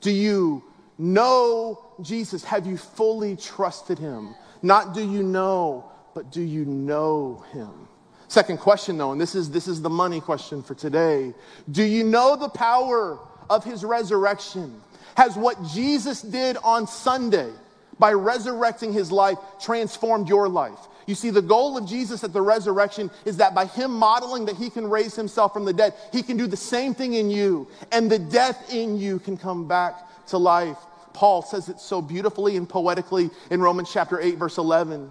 Do 0.00 0.10
you 0.10 0.64
know 0.98 1.84
Jesus? 2.02 2.42
Have 2.44 2.66
you 2.66 2.76
fully 2.76 3.36
trusted 3.36 3.98
him? 3.98 4.34
Not 4.60 4.92
do 4.92 5.08
you 5.08 5.22
know, 5.22 5.90
but 6.14 6.32
do 6.32 6.42
you 6.42 6.64
know 6.64 7.44
him? 7.52 7.88
Second 8.26 8.58
question, 8.58 8.98
though, 8.98 9.12
and 9.12 9.20
this 9.20 9.34
is, 9.34 9.50
this 9.50 9.68
is 9.68 9.80
the 9.80 9.88
money 9.88 10.20
question 10.20 10.62
for 10.62 10.74
today. 10.74 11.32
Do 11.70 11.82
you 11.82 12.04
know 12.04 12.36
the 12.36 12.48
power 12.48 13.18
of 13.48 13.64
his 13.64 13.84
resurrection? 13.84 14.82
Has 15.18 15.34
what 15.34 15.60
Jesus 15.64 16.22
did 16.22 16.56
on 16.58 16.86
Sunday 16.86 17.50
by 17.98 18.12
resurrecting 18.12 18.92
his 18.92 19.10
life 19.10 19.36
transformed 19.60 20.28
your 20.28 20.48
life? 20.48 20.78
You 21.08 21.16
see, 21.16 21.30
the 21.30 21.42
goal 21.42 21.76
of 21.76 21.88
Jesus 21.88 22.22
at 22.22 22.32
the 22.32 22.40
resurrection 22.40 23.10
is 23.24 23.38
that 23.38 23.52
by 23.52 23.66
him 23.66 23.90
modeling 23.90 24.44
that 24.44 24.54
he 24.54 24.70
can 24.70 24.88
raise 24.88 25.16
himself 25.16 25.52
from 25.52 25.64
the 25.64 25.72
dead, 25.72 25.94
he 26.12 26.22
can 26.22 26.36
do 26.36 26.46
the 26.46 26.56
same 26.56 26.94
thing 26.94 27.14
in 27.14 27.30
you, 27.30 27.66
and 27.90 28.08
the 28.08 28.20
death 28.20 28.72
in 28.72 28.96
you 28.96 29.18
can 29.18 29.36
come 29.36 29.66
back 29.66 29.96
to 30.28 30.38
life. 30.38 30.78
Paul 31.14 31.42
says 31.42 31.68
it 31.68 31.80
so 31.80 32.00
beautifully 32.00 32.56
and 32.56 32.68
poetically 32.68 33.28
in 33.50 33.60
Romans 33.60 33.90
chapter 33.92 34.20
8, 34.20 34.36
verse 34.36 34.56
11. 34.56 35.10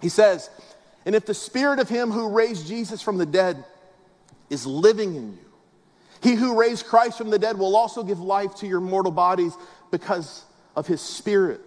He 0.00 0.08
says, 0.08 0.48
And 1.04 1.14
if 1.14 1.26
the 1.26 1.34
spirit 1.34 1.80
of 1.80 1.90
him 1.90 2.12
who 2.12 2.30
raised 2.30 2.66
Jesus 2.66 3.02
from 3.02 3.18
the 3.18 3.26
dead 3.26 3.62
is 4.48 4.64
living 4.64 5.16
in 5.16 5.32
you, 5.34 5.51
he 6.22 6.34
who 6.34 6.58
raised 6.58 6.86
Christ 6.86 7.18
from 7.18 7.30
the 7.30 7.38
dead 7.38 7.58
will 7.58 7.76
also 7.76 8.02
give 8.02 8.20
life 8.20 8.54
to 8.56 8.66
your 8.66 8.80
mortal 8.80 9.12
bodies 9.12 9.54
because 9.90 10.44
of 10.76 10.86
his 10.86 11.00
spirit 11.00 11.60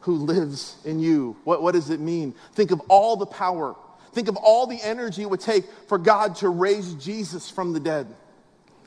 who 0.00 0.14
lives 0.14 0.76
in 0.84 0.98
you. 0.98 1.36
What, 1.44 1.62
what 1.62 1.72
does 1.72 1.90
it 1.90 2.00
mean? 2.00 2.34
Think 2.54 2.70
of 2.70 2.80
all 2.88 3.16
the 3.16 3.26
power, 3.26 3.76
think 4.12 4.28
of 4.28 4.36
all 4.36 4.66
the 4.66 4.80
energy 4.82 5.22
it 5.22 5.30
would 5.30 5.40
take 5.40 5.64
for 5.86 5.98
God 5.98 6.36
to 6.36 6.48
raise 6.48 6.94
Jesus 6.94 7.50
from 7.50 7.72
the 7.72 7.80
dead. 7.80 8.06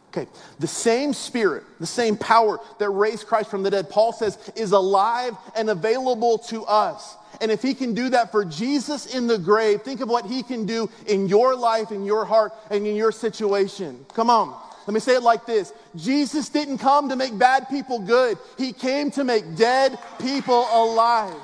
Okay, 0.09 0.29
the 0.59 0.67
same 0.67 1.11
spirit, 1.11 1.63
the 1.79 1.87
same 1.87 2.15
power 2.15 2.59
that 2.77 2.89
raised 2.89 3.25
Christ 3.25 3.49
from 3.49 3.63
the 3.63 3.71
dead, 3.71 3.89
Paul 3.89 4.13
says, 4.13 4.37
is 4.55 4.71
alive 4.71 5.35
and 5.55 5.71
available 5.71 6.37
to 6.49 6.65
us. 6.65 7.15
And 7.41 7.49
if 7.49 7.63
he 7.63 7.73
can 7.73 7.95
do 7.95 8.09
that 8.09 8.31
for 8.31 8.45
Jesus 8.45 9.15
in 9.15 9.25
the 9.25 9.39
grave, 9.39 9.81
think 9.81 10.01
of 10.01 10.09
what 10.09 10.27
he 10.27 10.43
can 10.43 10.67
do 10.67 10.87
in 11.07 11.27
your 11.27 11.55
life, 11.55 11.91
in 11.91 12.05
your 12.05 12.25
heart, 12.25 12.53
and 12.69 12.85
in 12.85 12.95
your 12.95 13.11
situation. 13.11 14.05
Come 14.13 14.29
on. 14.29 14.55
Let 14.85 14.93
me 14.93 14.99
say 14.99 15.15
it 15.15 15.23
like 15.23 15.45
this 15.45 15.73
Jesus 15.95 16.49
didn't 16.49 16.79
come 16.79 17.09
to 17.09 17.15
make 17.15 17.37
bad 17.37 17.69
people 17.69 17.99
good, 17.99 18.37
He 18.57 18.73
came 18.73 19.11
to 19.11 19.23
make 19.23 19.55
dead 19.55 19.97
people 20.19 20.67
alive. 20.71 21.35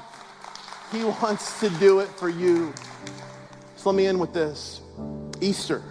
He 0.92 1.04
wants 1.04 1.60
to 1.60 1.70
do 1.72 2.00
it 2.00 2.10
for 2.10 2.30
you. 2.30 2.74
So 3.76 3.92
let 3.92 3.96
me 3.96 4.08
end 4.08 4.20
with 4.20 4.34
this 4.34 4.82
Easter 5.40 5.84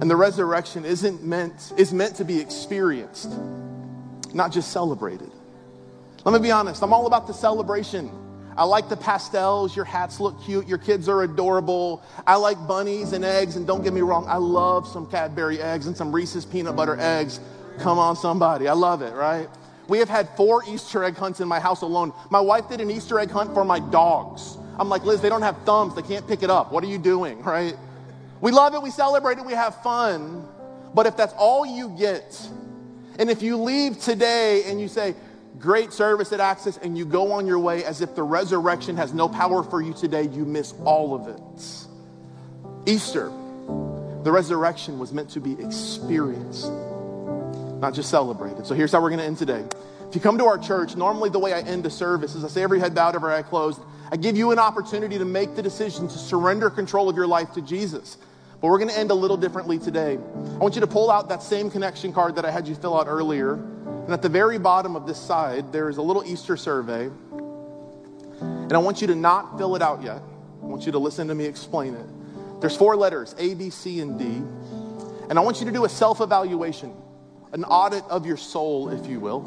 and 0.00 0.10
the 0.10 0.16
resurrection 0.16 0.84
isn't 0.84 1.24
meant, 1.24 1.72
is 1.76 1.92
meant 1.92 2.16
to 2.16 2.24
be 2.24 2.38
experienced, 2.38 3.30
not 4.34 4.52
just 4.52 4.70
celebrated. 4.70 5.30
Let 6.24 6.32
me 6.32 6.46
be 6.46 6.50
honest, 6.50 6.82
I'm 6.82 6.92
all 6.92 7.06
about 7.06 7.26
the 7.26 7.32
celebration. 7.32 8.10
I 8.56 8.64
like 8.64 8.88
the 8.88 8.96
pastels. 8.96 9.76
Your 9.76 9.84
hats 9.84 10.18
look 10.18 10.42
cute. 10.42 10.66
Your 10.66 10.78
kids 10.78 11.08
are 11.08 11.22
adorable. 11.22 12.02
I 12.26 12.36
like 12.36 12.56
bunnies 12.66 13.12
and 13.12 13.24
eggs. 13.24 13.56
And 13.56 13.66
don't 13.66 13.82
get 13.82 13.92
me 13.92 14.00
wrong, 14.00 14.24
I 14.28 14.36
love 14.36 14.88
some 14.88 15.06
Cadbury 15.06 15.60
eggs 15.60 15.86
and 15.86 15.96
some 15.96 16.10
Reese's 16.10 16.46
peanut 16.46 16.74
butter 16.74 16.96
eggs. 16.98 17.40
Come 17.78 17.98
on, 17.98 18.16
somebody. 18.16 18.68
I 18.68 18.72
love 18.72 19.02
it, 19.02 19.12
right? 19.14 19.48
We 19.88 19.98
have 19.98 20.08
had 20.08 20.28
four 20.30 20.62
Easter 20.66 21.04
egg 21.04 21.16
hunts 21.16 21.40
in 21.40 21.48
my 21.48 21.60
house 21.60 21.82
alone. 21.82 22.12
My 22.30 22.40
wife 22.40 22.68
did 22.68 22.80
an 22.80 22.90
Easter 22.90 23.20
egg 23.20 23.30
hunt 23.30 23.52
for 23.52 23.64
my 23.64 23.78
dogs. 23.78 24.56
I'm 24.78 24.88
like, 24.88 25.04
Liz, 25.04 25.20
they 25.20 25.28
don't 25.28 25.42
have 25.42 25.58
thumbs. 25.64 25.94
They 25.94 26.02
can't 26.02 26.26
pick 26.26 26.42
it 26.42 26.50
up. 26.50 26.72
What 26.72 26.82
are 26.82 26.88
you 26.88 26.98
doing, 26.98 27.42
right? 27.42 27.76
We 28.40 28.52
love 28.52 28.74
it. 28.74 28.82
We 28.82 28.90
celebrate 28.90 29.38
it. 29.38 29.44
We 29.44 29.52
have 29.52 29.82
fun. 29.82 30.46
But 30.94 31.06
if 31.06 31.16
that's 31.16 31.34
all 31.36 31.66
you 31.66 31.90
get, 31.90 32.48
and 33.18 33.30
if 33.30 33.42
you 33.42 33.56
leave 33.56 34.00
today 34.00 34.64
and 34.64 34.80
you 34.80 34.88
say, 34.88 35.14
great 35.58 35.92
service 35.92 36.32
at 36.32 36.40
Access, 36.40 36.76
and 36.78 36.96
you 36.96 37.04
go 37.04 37.32
on 37.32 37.46
your 37.46 37.58
way 37.58 37.84
as 37.84 38.00
if 38.00 38.14
the 38.14 38.22
resurrection 38.22 38.96
has 38.96 39.12
no 39.12 39.28
power 39.28 39.62
for 39.62 39.80
you 39.80 39.92
today, 39.92 40.24
you 40.24 40.44
miss 40.44 40.74
all 40.84 41.14
of 41.14 41.28
it. 41.28 42.90
Easter, 42.90 43.30
the 44.22 44.30
resurrection 44.30 44.98
was 44.98 45.12
meant 45.12 45.30
to 45.30 45.40
be 45.40 45.52
experienced, 45.52 46.70
not 47.80 47.94
just 47.94 48.10
celebrated. 48.10 48.66
So 48.66 48.74
here's 48.74 48.92
how 48.92 49.00
we're 49.00 49.10
going 49.10 49.20
to 49.20 49.26
end 49.26 49.38
today. 49.38 49.64
If 50.08 50.14
you 50.14 50.20
come 50.20 50.38
to 50.38 50.44
our 50.44 50.58
church, 50.58 50.96
normally 50.96 51.30
the 51.30 51.38
way 51.38 51.52
I 51.52 51.60
end 51.60 51.84
a 51.86 51.90
service 51.90 52.34
is 52.34 52.44
I 52.44 52.48
say 52.48 52.62
every 52.62 52.78
head 52.78 52.94
bowed, 52.94 53.16
every 53.16 53.32
eye 53.32 53.42
closed. 53.42 53.80
I 54.10 54.16
give 54.16 54.36
you 54.36 54.52
an 54.52 54.58
opportunity 54.58 55.18
to 55.18 55.24
make 55.24 55.56
the 55.56 55.62
decision 55.62 56.06
to 56.06 56.18
surrender 56.18 56.70
control 56.70 57.08
of 57.08 57.16
your 57.16 57.26
life 57.26 57.52
to 57.54 57.60
Jesus. 57.60 58.18
But 58.60 58.68
we're 58.68 58.78
going 58.78 58.90
to 58.90 58.98
end 58.98 59.10
a 59.10 59.14
little 59.14 59.36
differently 59.36 59.78
today. 59.78 60.14
I 60.14 60.58
want 60.58 60.76
you 60.76 60.80
to 60.80 60.86
pull 60.86 61.10
out 61.10 61.28
that 61.28 61.42
same 61.42 61.70
connection 61.70 62.12
card 62.12 62.36
that 62.36 62.44
I 62.44 62.50
had 62.50 62.68
you 62.68 62.74
fill 62.74 62.98
out 62.98 63.08
earlier. 63.08 63.62
And 64.06 64.12
at 64.12 64.22
the 64.22 64.28
very 64.28 64.56
bottom 64.56 64.94
of 64.94 65.04
this 65.04 65.18
side, 65.18 65.72
there's 65.72 65.96
a 65.96 66.02
little 66.02 66.24
Easter 66.24 66.56
survey. 66.56 67.10
And 68.40 68.72
I 68.72 68.78
want 68.78 69.00
you 69.00 69.08
to 69.08 69.16
not 69.16 69.58
fill 69.58 69.74
it 69.74 69.82
out 69.82 70.00
yet. 70.00 70.22
I 70.62 70.64
want 70.64 70.86
you 70.86 70.92
to 70.92 70.98
listen 71.00 71.26
to 71.26 71.34
me 71.34 71.44
explain 71.44 71.94
it. 71.94 72.06
There's 72.60 72.76
four 72.76 72.94
letters 72.94 73.34
A, 73.36 73.54
B, 73.54 73.68
C, 73.68 73.98
and 73.98 74.16
D. 74.16 74.24
And 75.28 75.40
I 75.40 75.42
want 75.42 75.58
you 75.58 75.66
to 75.66 75.72
do 75.72 75.84
a 75.84 75.88
self 75.88 76.20
evaluation, 76.20 76.94
an 77.52 77.64
audit 77.64 78.04
of 78.04 78.26
your 78.26 78.36
soul, 78.36 78.90
if 78.90 79.08
you 79.08 79.18
will. 79.18 79.40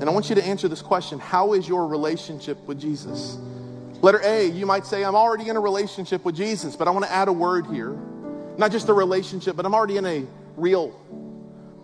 And 0.00 0.08
I 0.08 0.12
want 0.14 0.30
you 0.30 0.34
to 0.36 0.44
answer 0.44 0.66
this 0.66 0.80
question 0.80 1.18
How 1.18 1.52
is 1.52 1.68
your 1.68 1.86
relationship 1.86 2.58
with 2.66 2.80
Jesus? 2.80 3.36
Letter 4.00 4.22
A, 4.24 4.46
you 4.46 4.64
might 4.64 4.86
say, 4.86 5.04
I'm 5.04 5.14
already 5.14 5.50
in 5.50 5.56
a 5.56 5.60
relationship 5.60 6.24
with 6.24 6.36
Jesus, 6.36 6.74
but 6.74 6.88
I 6.88 6.90
want 6.90 7.04
to 7.04 7.12
add 7.12 7.28
a 7.28 7.32
word 7.34 7.66
here. 7.66 7.90
Not 8.56 8.72
just 8.72 8.88
a 8.88 8.94
relationship, 8.94 9.56
but 9.56 9.66
I'm 9.66 9.74
already 9.74 9.98
in 9.98 10.06
a 10.06 10.24
real 10.56 10.98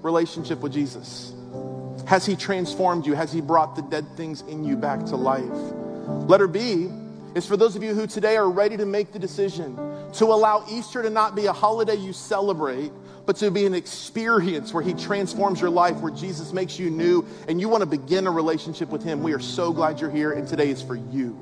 relationship 0.01 0.61
with 0.61 0.73
Jesus. 0.73 1.35
Has 2.07 2.27
He 2.27 2.37
transformed 2.37 3.07
you? 3.07 3.15
Has 3.15 3.33
He 3.33 3.41
brought 3.41 3.77
the 3.77 3.83
dead 3.83 4.07
things 4.17 4.43
in 4.43 4.65
you 4.65 4.77
back 4.77 5.05
to 5.07 5.17
life? 5.17 5.43
Letter 6.29 6.47
B 6.47 6.91
is 7.35 7.47
for 7.47 7.57
those 7.57 7.77
of 7.77 7.83
you 7.83 7.95
who 7.95 8.07
today 8.07 8.37
are 8.37 8.51
ready 8.51 8.77
to 8.77 8.87
make 8.87 9.13
the 9.13 9.19
decision 9.19 9.77
to 10.15 10.27
allow 10.27 10.65
Easter 10.71 11.03
to 11.03 11.11
not 11.11 11.35
be 11.35 11.47
a 11.47 11.53
holiday 11.53 11.97
you 11.97 12.13
celebrate, 12.13 12.93
but 13.27 13.37
to 13.37 13.51
be 13.51 13.67
an 13.67 13.75
experience 13.75 14.73
where 14.73 14.83
He 14.83 14.95
transforms 14.95 15.61
your 15.61 15.71
life, 15.71 15.97
where 15.97 16.13
Jesus 16.13 16.53
makes 16.53 16.79
you 16.79 16.91
new, 16.91 17.27
and 17.49 17.61
you 17.61 17.69
want 17.69 17.81
to 17.81 17.87
begin 17.87 18.27
a 18.27 18.31
relationship 18.31 18.91
with 18.91 19.03
Him. 19.03 19.23
We 19.23 19.33
are 19.33 19.41
so 19.41 19.73
glad 19.73 20.01
you're 20.01 20.11
here, 20.11 20.33
and 20.33 20.47
today 20.47 20.71
is 20.71 20.83
for 20.83 20.95
you. 20.95 21.39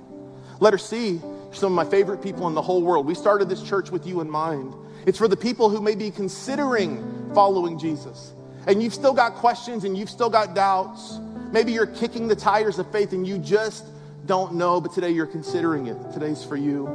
Letter 0.60 0.78
C, 0.78 1.20
some 1.52 1.76
of 1.76 1.84
my 1.86 1.90
favorite 1.90 2.22
people 2.22 2.46
in 2.48 2.54
the 2.54 2.62
whole 2.62 2.82
world. 2.82 3.04
We 3.04 3.14
started 3.14 3.48
this 3.48 3.62
church 3.62 3.90
with 3.90 4.06
you 4.06 4.20
in 4.20 4.30
mind. 4.30 4.74
It's 5.06 5.18
for 5.18 5.28
the 5.28 5.36
people 5.36 5.68
who 5.68 5.82
may 5.82 5.96
be 5.96 6.10
considering 6.10 7.32
following 7.34 7.78
Jesus, 7.78 8.32
and 8.66 8.82
you've 8.82 8.94
still 8.94 9.12
got 9.12 9.34
questions 9.34 9.84
and 9.84 9.96
you've 9.96 10.10
still 10.10 10.30
got 10.30 10.54
doubts. 10.54 11.18
Maybe 11.50 11.72
you're 11.72 11.86
kicking 11.86 12.28
the 12.28 12.36
tires 12.36 12.78
of 12.78 12.90
faith 12.92 13.12
and 13.12 13.26
you 13.26 13.38
just 13.38 13.84
don't 14.26 14.54
know, 14.54 14.80
but 14.80 14.92
today 14.92 15.10
you're 15.10 15.26
considering 15.26 15.86
it. 15.88 15.96
Today's 16.12 16.44
for 16.44 16.56
you. 16.56 16.86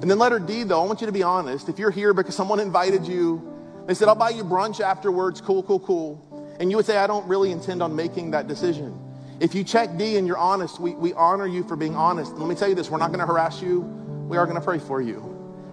And 0.00 0.10
then 0.10 0.18
letter 0.18 0.38
D, 0.38 0.64
though, 0.64 0.82
I 0.82 0.86
want 0.86 1.00
you 1.00 1.06
to 1.06 1.12
be 1.12 1.22
honest. 1.22 1.68
If 1.68 1.78
you're 1.78 1.90
here 1.90 2.12
because 2.12 2.36
someone 2.36 2.60
invited 2.60 3.06
you, 3.06 3.42
they 3.86 3.94
said, 3.94 4.08
I'll 4.08 4.14
buy 4.14 4.30
you 4.30 4.44
brunch 4.44 4.80
afterwards, 4.80 5.40
cool, 5.40 5.62
cool, 5.62 5.80
cool. 5.80 6.56
And 6.60 6.70
you 6.70 6.76
would 6.76 6.86
say, 6.86 6.96
I 6.98 7.06
don't 7.06 7.26
really 7.26 7.52
intend 7.52 7.82
on 7.82 7.96
making 7.96 8.32
that 8.32 8.48
decision. 8.48 8.98
If 9.40 9.54
you 9.54 9.62
check 9.62 9.96
D 9.96 10.16
and 10.16 10.26
you're 10.26 10.38
honest, 10.38 10.80
we, 10.80 10.94
we 10.94 11.12
honor 11.14 11.46
you 11.46 11.62
for 11.62 11.76
being 11.76 11.94
honest. 11.94 12.32
And 12.32 12.40
let 12.40 12.48
me 12.48 12.54
tell 12.54 12.68
you 12.68 12.74
this 12.74 12.90
we're 12.90 12.98
not 12.98 13.08
going 13.08 13.20
to 13.20 13.26
harass 13.26 13.62
you, 13.62 13.80
we 14.28 14.36
are 14.36 14.44
going 14.46 14.58
to 14.58 14.64
pray 14.64 14.78
for 14.78 15.00
you. 15.00 15.20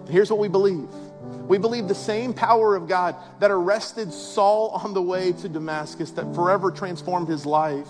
And 0.06 0.08
here's 0.08 0.30
what 0.30 0.38
we 0.38 0.48
believe 0.48 0.88
we 1.48 1.58
believe 1.58 1.88
the 1.88 1.94
same 1.94 2.34
power 2.34 2.74
of 2.74 2.88
God 2.88 3.16
that 3.40 3.50
arrested 3.50 4.12
Saul 4.12 4.70
on 4.70 4.94
the 4.94 5.02
way 5.02 5.32
to 5.32 5.48
Damascus, 5.48 6.10
that 6.12 6.34
forever 6.34 6.70
transformed 6.70 7.28
his 7.28 7.46
life 7.46 7.88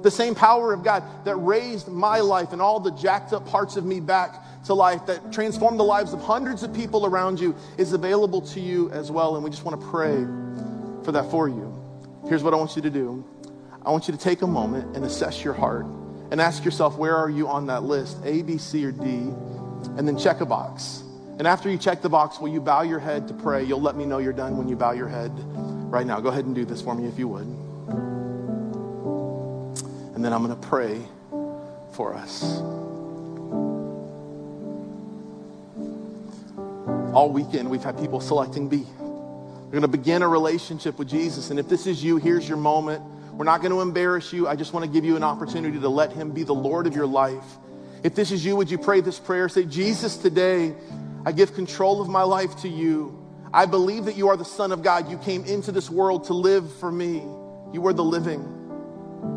the 0.00 0.10
same 0.10 0.34
power 0.34 0.72
of 0.72 0.82
God 0.82 1.04
that 1.24 1.36
raised 1.36 1.88
my 1.88 2.20
life 2.20 2.52
and 2.52 2.62
all 2.62 2.80
the 2.80 2.90
jacked 2.92 3.32
up 3.32 3.46
parts 3.46 3.76
of 3.76 3.84
me 3.84 4.00
back 4.00 4.64
to 4.64 4.74
life, 4.74 5.06
that 5.06 5.32
transformed 5.32 5.78
the 5.78 5.84
lives 5.84 6.12
of 6.12 6.20
hundreds 6.22 6.62
of 6.62 6.72
people 6.72 7.04
around 7.04 7.40
you, 7.40 7.54
is 7.78 7.92
available 7.92 8.40
to 8.40 8.60
you 8.60 8.90
as 8.92 9.10
well. 9.10 9.34
And 9.34 9.44
we 9.44 9.50
just 9.50 9.64
want 9.64 9.80
to 9.80 9.86
pray 9.88 10.24
for 11.04 11.12
that 11.12 11.30
for 11.30 11.48
you. 11.48 11.68
Here's 12.28 12.42
what 12.42 12.54
I 12.54 12.56
want 12.56 12.76
you 12.76 12.82
to 12.82 12.90
do 12.90 13.24
I 13.84 13.90
want 13.90 14.08
you 14.08 14.12
to 14.12 14.20
take 14.20 14.42
a 14.42 14.46
moment 14.46 14.96
and 14.96 15.04
assess 15.04 15.44
your 15.44 15.54
heart 15.54 15.86
and 16.30 16.40
ask 16.40 16.64
yourself, 16.64 16.96
where 16.96 17.16
are 17.16 17.28
you 17.28 17.48
on 17.48 17.66
that 17.66 17.82
list? 17.82 18.18
A, 18.24 18.42
B, 18.42 18.56
C, 18.56 18.84
or 18.86 18.92
D? 18.92 19.04
And 19.04 20.06
then 20.06 20.16
check 20.16 20.40
a 20.40 20.46
box. 20.46 21.01
And 21.38 21.46
after 21.46 21.70
you 21.70 21.78
check 21.78 22.02
the 22.02 22.08
box, 22.08 22.38
will 22.38 22.48
you 22.48 22.60
bow 22.60 22.82
your 22.82 22.98
head 22.98 23.28
to 23.28 23.34
pray? 23.34 23.64
You'll 23.64 23.80
let 23.80 23.96
me 23.96 24.04
know 24.04 24.18
you're 24.18 24.32
done 24.32 24.56
when 24.56 24.68
you 24.68 24.76
bow 24.76 24.92
your 24.92 25.08
head 25.08 25.32
right 25.90 26.06
now. 26.06 26.20
Go 26.20 26.28
ahead 26.28 26.44
and 26.44 26.54
do 26.54 26.64
this 26.64 26.82
for 26.82 26.94
me 26.94 27.06
if 27.08 27.18
you 27.18 27.28
would 27.28 27.46
and 30.22 30.26
then 30.26 30.32
I'm 30.32 30.46
going 30.46 30.56
to 30.56 30.68
pray 30.68 31.00
for 31.94 32.14
us. 32.14 32.44
All 37.12 37.28
weekend, 37.32 37.68
we've 37.68 37.82
had 37.82 37.98
people 37.98 38.20
selecting 38.20 38.68
B. 38.68 38.86
We're 39.00 39.70
going 39.72 39.82
to 39.82 39.88
begin 39.88 40.22
a 40.22 40.28
relationship 40.28 40.96
with 40.96 41.08
Jesus. 41.08 41.50
And 41.50 41.58
if 41.58 41.68
this 41.68 41.88
is 41.88 42.04
you, 42.04 42.18
here's 42.18 42.48
your 42.48 42.56
moment. 42.56 43.02
We're 43.32 43.44
not 43.44 43.62
going 43.62 43.72
to 43.72 43.80
embarrass 43.80 44.32
you. 44.32 44.46
I 44.46 44.54
just 44.54 44.72
want 44.72 44.86
to 44.86 44.92
give 44.92 45.04
you 45.04 45.16
an 45.16 45.24
opportunity 45.24 45.80
to 45.80 45.88
let 45.88 46.12
Him 46.12 46.30
be 46.30 46.44
the 46.44 46.54
Lord 46.54 46.86
of 46.86 46.94
your 46.94 47.06
life. 47.06 47.42
If 48.04 48.14
this 48.14 48.30
is 48.30 48.44
you, 48.44 48.54
would 48.54 48.70
you 48.70 48.78
pray 48.78 49.00
this 49.00 49.18
prayer? 49.18 49.48
Say, 49.48 49.64
Jesus, 49.64 50.16
today 50.16 50.72
I 51.24 51.32
give 51.32 51.54
control 51.54 52.00
of 52.00 52.08
my 52.08 52.22
life 52.22 52.56
to 52.62 52.68
you. 52.68 53.18
I 53.54 53.66
believe 53.66 54.06
that 54.06 54.16
you 54.16 54.28
are 54.28 54.36
the 54.36 54.44
Son 54.44 54.72
of 54.72 54.82
God. 54.82 55.10
You 55.10 55.18
came 55.18 55.44
into 55.44 55.72
this 55.72 55.90
world 55.90 56.24
to 56.24 56.34
live 56.34 56.72
for 56.76 56.90
me. 56.90 57.22
You 57.72 57.86
are 57.86 57.92
the 57.92 58.04
living. 58.04 58.58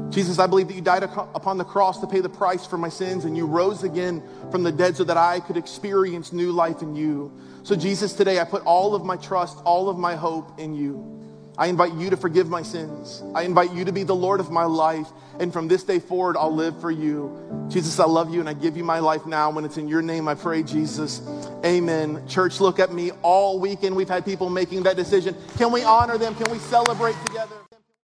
Jesus, 0.10 0.40
I 0.40 0.48
believe 0.48 0.68
that 0.68 0.76
you 0.76 0.82
died 0.82 1.04
upon 1.04 1.58
the 1.58 1.64
cross 1.64 2.00
to 2.00 2.08
pay 2.08 2.22
the 2.22 2.30
price 2.30 2.66
for 2.66 2.78
my 2.78 2.90
sins 2.90 3.26
and 3.26 3.36
you 3.36 3.46
rose 3.46 3.84
again 3.84 4.24
from 4.50 4.64
the 4.64 4.72
dead 4.72 4.96
so 4.96 5.04
that 5.04 5.18
I 5.18 5.40
could 5.40 5.58
experience 5.58 6.32
new 6.32 6.52
life 6.52 6.82
in 6.82 6.96
you. 6.96 7.32
So, 7.64 7.76
Jesus, 7.76 8.14
today 8.14 8.40
I 8.40 8.46
put 8.46 8.64
all 8.64 8.96
of 8.96 9.04
my 9.04 9.18
trust, 9.18 9.60
all 9.66 9.90
of 9.90 9.98
my 9.98 10.16
hope 10.16 10.60
in 10.60 10.74
you. 10.74 11.25
I 11.58 11.68
invite 11.68 11.94
you 11.94 12.10
to 12.10 12.18
forgive 12.18 12.50
my 12.50 12.62
sins. 12.62 13.24
I 13.34 13.44
invite 13.44 13.74
you 13.74 13.86
to 13.86 13.92
be 13.92 14.04
the 14.04 14.16
Lord 14.16 14.40
of 14.40 14.52
my 14.52 14.66
life. 14.66 15.08
And 15.40 15.52
from 15.52 15.68
this 15.68 15.84
day 15.84 16.00
forward, 16.00 16.38
I'll 16.38 16.54
live 16.54 16.80
for 16.80 16.92
you. 16.92 17.68
Jesus, 17.70 18.00
I 18.00 18.06
love 18.06 18.34
you 18.34 18.40
and 18.40 18.50
I 18.50 18.54
give 18.54 18.76
you 18.78 18.84
my 18.84 19.00
life 19.00 19.26
now. 19.26 19.50
When 19.52 19.66
it's 19.66 19.78
in 19.78 19.88
your 19.88 20.02
name, 20.02 20.28
I 20.28 20.36
pray, 20.36 20.64
Jesus. 20.64 21.22
Amen. 21.64 22.26
Church, 22.28 22.60
look 22.60 22.80
at 22.80 22.94
me. 22.94 23.12
All 23.22 23.60
weekend, 23.60 23.96
we've 23.96 24.10
had 24.10 24.26
people 24.26 24.50
making 24.50 24.84
that 24.84 24.96
decision. 24.96 25.36
Can 25.58 25.72
we 25.72 25.84
honor 25.84 26.18
them? 26.18 26.36
Can 26.36 26.52
we 26.52 26.60
celebrate 26.60 27.16
together? 27.26 27.65